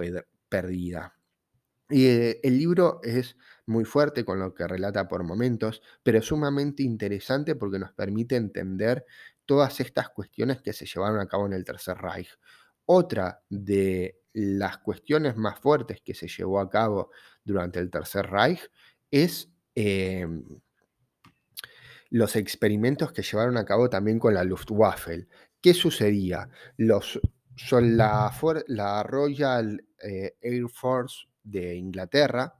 perdida. 0.48 1.14
Y 1.90 2.06
eh, 2.06 2.40
el 2.42 2.58
libro 2.58 3.00
es 3.02 3.36
muy 3.66 3.84
fuerte 3.84 4.24
con 4.24 4.38
lo 4.38 4.54
que 4.54 4.66
relata 4.66 5.06
por 5.06 5.22
momentos, 5.22 5.82
pero 6.02 6.22
sumamente 6.22 6.82
interesante 6.82 7.56
porque 7.56 7.78
nos 7.78 7.92
permite 7.92 8.36
entender 8.36 9.04
todas 9.44 9.80
estas 9.80 10.08
cuestiones 10.10 10.62
que 10.62 10.72
se 10.72 10.86
llevaron 10.86 11.20
a 11.20 11.26
cabo 11.26 11.46
en 11.46 11.52
el 11.52 11.64
Tercer 11.64 11.98
Reich. 11.98 12.30
Otra 12.86 13.42
de 13.50 14.20
las 14.32 14.78
cuestiones 14.78 15.36
más 15.36 15.58
fuertes 15.60 16.00
que 16.02 16.14
se 16.14 16.26
llevó 16.28 16.58
a 16.60 16.70
cabo 16.70 17.10
durante 17.44 17.78
el 17.80 17.90
Tercer 17.90 18.26
Reich 18.30 18.70
es 19.10 19.50
em, 19.74 20.44
los 22.14 22.36
experimentos 22.36 23.10
que 23.12 23.22
llevaron 23.22 23.56
a 23.56 23.64
cabo 23.64 23.90
también 23.90 24.20
con 24.20 24.34
la 24.34 24.44
Luftwaffe. 24.44 25.26
¿Qué 25.60 25.74
sucedía? 25.74 26.48
Los, 26.76 27.20
son 27.56 27.96
la, 27.96 29.02
Royal 29.02 29.84
eh, 30.00 30.36
Air 30.40 30.68
Force 30.68 31.26
de 31.42 31.74
Inglaterra 31.74 32.54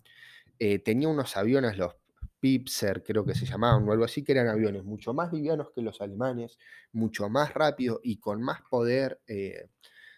eh, 0.58 0.80
tenía 0.80 1.06
unos 1.06 1.36
aviones, 1.36 1.78
los 1.78 1.94
Pipser 2.40 3.04
creo 3.04 3.24
que 3.24 3.36
se 3.36 3.46
llamaban 3.46 3.88
o 3.88 3.92
algo 3.92 4.04
así, 4.04 4.24
que 4.24 4.32
eran 4.32 4.48
aviones 4.48 4.82
mucho 4.82 5.14
más 5.14 5.32
livianos 5.32 5.70
que 5.72 5.82
los 5.82 6.00
alemanes, 6.00 6.58
mucho 6.90 7.28
más 7.28 7.54
rápidos 7.54 8.00
y 8.02 8.16
con 8.16 8.42
más 8.42 8.60
poder 8.68 9.20
eh, 9.28 9.68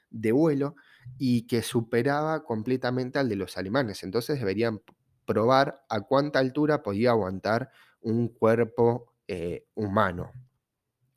de 0.08 0.32
vuelo 0.32 0.76
y 1.18 1.46
que 1.46 1.60
superaba 1.60 2.42
completamente 2.42 3.18
al 3.18 3.28
de 3.28 3.36
los 3.36 3.58
alemanes. 3.58 4.02
Entonces 4.02 4.38
deberían 4.38 4.80
probar 5.26 5.84
a 5.90 6.00
cuánta 6.00 6.38
altura 6.38 6.82
podía 6.82 7.10
aguantar 7.10 7.70
un 8.00 8.28
cuerpo 8.28 9.12
eh, 9.28 9.66
humano. 9.74 10.32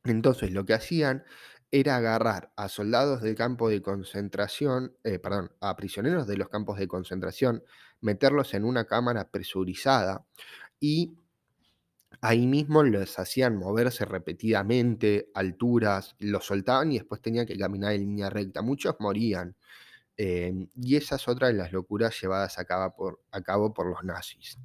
Entonces 0.04 0.52
lo 0.52 0.66
que 0.66 0.74
hacían 0.74 1.24
era 1.72 1.98
agarrar 1.98 2.52
a 2.56 2.68
soldados 2.70 3.22
del 3.22 3.36
campo 3.36 3.70
de 3.70 3.82
concentración, 3.82 4.96
eh, 5.04 5.20
perdón, 5.20 5.52
a 5.62 5.76
prisioneros 5.76 6.26
de 6.28 6.38
los 6.38 6.50
campos 6.50 6.80
de 6.80 6.88
concentración, 6.88 7.64
meterlos 8.02 8.54
en 8.54 8.66
una 8.66 8.86
cámara 8.86 9.30
presurizada 9.30 10.26
y 10.80 11.18
ahí 12.22 12.48
mismo 12.48 12.84
les 12.84 13.20
hacían 13.20 13.56
moverse 13.58 14.06
repetidamente, 14.06 15.30
alturas, 15.34 16.16
los 16.20 16.46
soltaban 16.46 16.92
y 16.92 17.00
después 17.00 17.22
tenían 17.22 17.46
que 17.46 17.58
caminar 17.58 17.94
en 17.94 18.02
línea 18.02 18.30
recta. 18.30 18.62
Muchos 18.62 18.96
morían. 19.00 19.56
Em, 20.18 20.70
y 20.76 20.96
esa 20.98 21.16
es 21.16 21.28
otra 21.28 21.48
de 21.48 21.54
las 21.54 21.72
locuras 21.72 22.20
llevadas 22.22 22.60
a 22.60 22.66
cabo 22.66 23.74
por 23.74 23.88
los 23.88 24.04
nazis. 24.04 24.58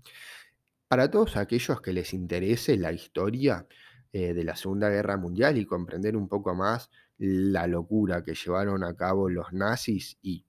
Para 0.88 1.10
todos 1.10 1.36
aquellos 1.36 1.80
que 1.80 1.92
les 1.92 2.12
interese 2.12 2.76
la 2.76 2.92
historia 2.92 3.66
eh, 4.12 4.34
de 4.34 4.44
la 4.44 4.54
Segunda 4.54 4.88
Guerra 4.90 5.16
Mundial 5.16 5.58
y 5.58 5.66
comprender 5.66 6.16
un 6.16 6.28
poco 6.28 6.54
más 6.54 6.90
la 7.18 7.66
locura 7.66 8.22
que 8.22 8.34
llevaron 8.34 8.84
a 8.84 8.94
cabo 8.94 9.28
los 9.28 9.52
nazis 9.52 10.18
y 10.22 10.44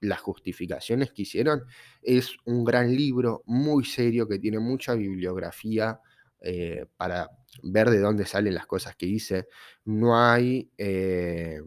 las 0.00 0.20
justificaciones 0.20 1.12
que 1.12 1.22
hicieron, 1.22 1.64
es 2.02 2.36
un 2.46 2.64
gran 2.64 2.94
libro 2.94 3.42
muy 3.46 3.84
serio 3.84 4.26
que 4.26 4.38
tiene 4.38 4.58
mucha 4.58 4.94
bibliografía 4.94 6.00
eh, 6.40 6.86
para 6.96 7.28
ver 7.62 7.90
de 7.90 8.00
dónde 8.00 8.24
salen 8.24 8.54
las 8.54 8.66
cosas 8.66 8.96
que 8.96 9.06
dice. 9.06 9.48
No 9.84 10.18
hay... 10.18 10.70
Eh, 10.78 11.60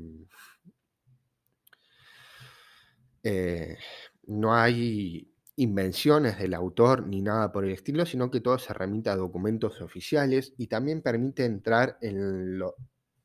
no 4.28 4.54
hay 4.54 5.33
invenciones 5.56 6.40
del 6.40 6.54
autor 6.54 7.06
ni 7.08 7.22
nada 7.22 7.52
por 7.52 7.66
el 7.66 7.72
estilo, 7.72 8.06
sino 8.06 8.32
que 8.32 8.42
todo 8.42 8.58
se 8.58 8.74
remite 8.74 9.10
a 9.10 9.16
documentos 9.16 9.82
oficiales 9.82 10.54
y 10.58 10.68
también 10.68 11.02
permite 11.02 11.46
entrar 11.46 11.98
en, 12.02 12.60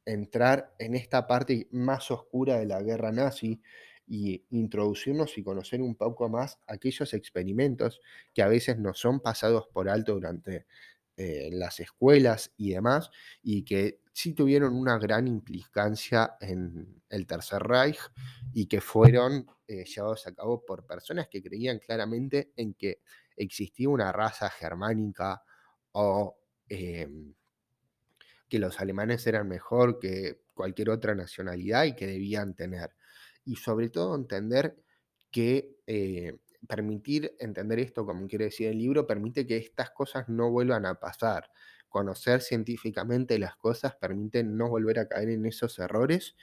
entrar 0.05 0.75
en 0.79 0.95
esta 0.95 1.27
parte 1.27 1.69
más 1.71 2.11
oscura 2.11 2.59
de 2.59 2.67
la 2.67 2.83
guerra 2.83 3.13
nazi 3.13 3.61
y 4.07 4.45
introducirnos 4.51 5.37
y 5.37 5.43
conocer 5.43 5.83
un 5.83 5.95
poco 5.95 6.29
más 6.29 6.59
aquellos 6.67 7.13
experimentos 7.13 8.01
que 8.35 8.43
a 8.43 8.49
veces 8.49 8.79
nos 8.79 8.99
son 8.99 9.21
pasados 9.21 9.69
por 9.73 9.89
alto 9.89 10.15
durante 10.15 10.67
eh, 11.21 11.51
las 11.51 11.81
escuelas 11.81 12.53
y 12.57 12.71
demás, 12.71 13.11
y 13.43 13.65
que 13.65 14.03
sí 14.13 14.35
tuvieron 14.35 14.73
una 14.73 14.99
gran 14.99 15.27
implicancia 15.27 16.37
en 16.41 17.03
el 17.09 17.27
Tercer 17.27 17.61
Reich 17.61 17.99
y 18.53 18.67
que 18.67 18.81
fueron 18.81 19.45
eh, 19.67 19.85
llevados 19.85 20.29
a 20.29 20.33
cabo 20.33 20.65
por 20.65 20.87
personas 20.87 21.27
que 21.27 21.43
creían 21.43 21.81
claramente 21.81 22.53
en 22.55 22.75
que 22.75 23.01
existía 23.37 23.89
una 23.89 24.13
raza 24.13 24.49
germánica 24.49 25.43
o 25.91 26.39
em, 26.69 27.35
que 28.49 28.61
los 28.61 28.79
alemanes 28.81 29.27
eran 29.27 29.49
mejor 29.49 29.99
que 29.99 30.43
cualquier 30.55 30.91
otra 30.91 31.17
nacionalidad 31.17 31.83
y 31.85 31.97
que 31.97 32.07
debían 32.07 32.55
tener. 32.55 32.91
Y 33.45 33.57
sobre 33.57 33.89
todo 33.91 34.15
entender 34.15 34.77
que 35.33 35.79
eh, 35.85 36.39
permitir 36.69 37.35
entender 37.41 37.81
esto, 37.81 38.07
como 38.07 38.29
quiere 38.29 38.47
decir 38.47 38.69
el 38.69 38.79
libro, 38.79 39.07
permite 39.09 39.47
que 39.47 39.57
estas 39.59 39.91
cosas 39.91 40.29
no 40.29 40.51
vuelvan 40.53 40.87
a 40.87 40.97
pasar. 41.01 41.51
Conocer 41.89 42.43
científicamente 42.43 43.39
las 43.41 43.57
cosas 43.57 43.97
permite 43.97 44.45
no 44.45 44.69
volver 44.69 45.01
a 45.01 45.09
caer 45.09 45.31
en 45.31 45.47
esos 45.47 45.79
errores 45.81 46.37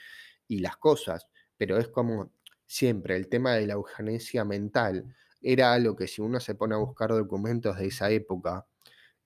y 0.48 0.60
las 0.60 0.78
cosas. 0.78 1.28
Pero 1.58 1.78
es 1.78 1.88
como 1.90 2.34
siempre, 2.66 3.16
el 3.16 3.30
tema 3.30 3.54
de 3.56 3.68
la 3.68 3.74
eugenesia 3.76 4.44
mental 4.46 5.16
era 5.42 5.74
algo 5.74 5.96
que 5.96 6.08
si 6.08 6.22
uno 6.22 6.40
se 6.42 6.56
pone 6.56 6.76
a 6.76 6.80
buscar 6.80 7.12
documentos 7.12 7.78
de 7.78 7.88
esa 7.88 8.10
época, 8.12 8.68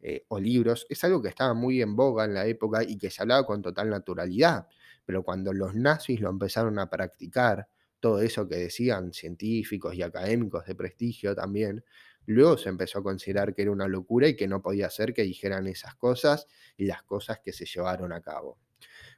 eh, 0.02 0.26
o 0.30 0.40
libros, 0.40 0.86
es 0.90 1.04
algo 1.04 1.22
que 1.22 1.30
estaba 1.30 1.54
muy 1.54 1.82
en 1.82 1.96
boga 1.96 2.24
en 2.26 2.34
la 2.34 2.46
época 2.46 2.84
y 2.84 2.98
que 2.98 3.10
se 3.10 3.22
hablaba 3.22 3.46
con 3.46 3.62
total 3.62 3.90
naturalidad. 3.90 4.68
Pero 5.06 5.24
cuando 5.24 5.52
los 5.54 5.76
nazis 5.76 6.22
lo 6.22 6.30
empezaron 6.30 6.80
a 6.80 6.90
practicar, 6.90 7.68
todo 8.00 8.22
eso 8.22 8.48
que 8.48 8.58
decían 8.58 9.14
científicos 9.14 9.96
y 9.96 10.02
académicos 10.02 10.66
de 10.66 10.76
prestigio 10.76 11.36
también, 11.36 11.84
luego 12.26 12.58
se 12.58 12.70
empezó 12.70 13.00
a 13.00 13.04
considerar 13.04 13.54
que 13.54 13.64
era 13.64 13.72
una 13.72 13.88
locura 13.88 14.28
y 14.28 14.36
que 14.36 14.48
no 14.48 14.62
podía 14.62 14.90
ser 14.90 15.14
que 15.14 15.24
dijeran 15.24 15.68
esas 15.68 15.96
cosas 15.96 16.48
y 16.78 16.86
las 16.86 17.04
cosas 17.04 17.40
que 17.40 17.54
se 17.54 17.66
llevaron 17.66 18.14
a 18.14 18.22
cabo. 18.22 18.58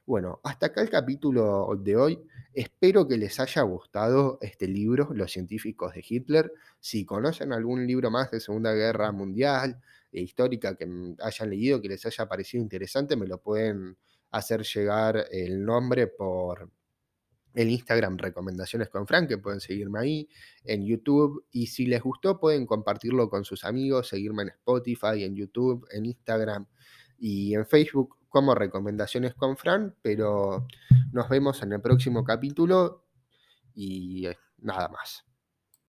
Bueno, 0.04 0.40
hasta 0.42 0.66
acá 0.66 0.82
el 0.82 0.90
capítulo 0.90 1.68
de 1.78 1.96
hoy. 1.96 2.20
Espero 2.52 3.06
que 3.06 3.16
les 3.16 3.38
haya 3.38 3.62
gustado 3.62 4.38
este 4.42 4.66
libro, 4.66 5.10
Los 5.14 5.30
científicos 5.30 5.94
de 5.94 6.04
Hitler. 6.06 6.52
Si 6.80 7.04
conocen 7.04 7.52
algún 7.52 7.86
libro 7.86 8.10
más 8.10 8.30
de 8.30 8.40
Segunda 8.40 8.72
Guerra 8.72 9.12
Mundial, 9.12 9.80
e 10.12 10.20
histórica 10.20 10.76
que 10.76 10.86
hayan 11.20 11.50
leído, 11.50 11.80
que 11.80 11.88
les 11.88 12.04
haya 12.04 12.26
parecido 12.26 12.62
interesante, 12.62 13.16
me 13.16 13.26
lo 13.26 13.40
pueden 13.40 13.96
hacer 14.30 14.62
llegar 14.62 15.26
el 15.30 15.64
nombre 15.64 16.08
por 16.08 16.70
el 17.54 17.70
Instagram 17.70 18.16
Recomendaciones 18.18 18.88
con 18.88 19.06
Frank, 19.06 19.28
que 19.28 19.38
pueden 19.38 19.60
seguirme 19.60 20.00
ahí, 20.00 20.28
en 20.64 20.84
YouTube, 20.84 21.46
y 21.50 21.66
si 21.66 21.86
les 21.86 22.02
gustó 22.02 22.38
pueden 22.38 22.66
compartirlo 22.66 23.28
con 23.28 23.44
sus 23.44 23.64
amigos, 23.64 24.08
seguirme 24.08 24.44
en 24.44 24.48
Spotify, 24.50 25.24
en 25.24 25.34
YouTube, 25.34 25.86
en 25.92 26.06
Instagram 26.06 26.66
y 27.18 27.54
en 27.54 27.66
Facebook 27.66 28.16
como 28.28 28.54
Recomendaciones 28.54 29.34
con 29.34 29.56
Fran, 29.56 29.94
pero 30.00 30.66
nos 31.12 31.28
vemos 31.28 31.62
en 31.62 31.72
el 31.72 31.80
próximo 31.80 32.24
capítulo 32.24 33.04
y 33.74 34.26
eh, 34.26 34.38
nada 34.58 34.88
más. 34.88 35.31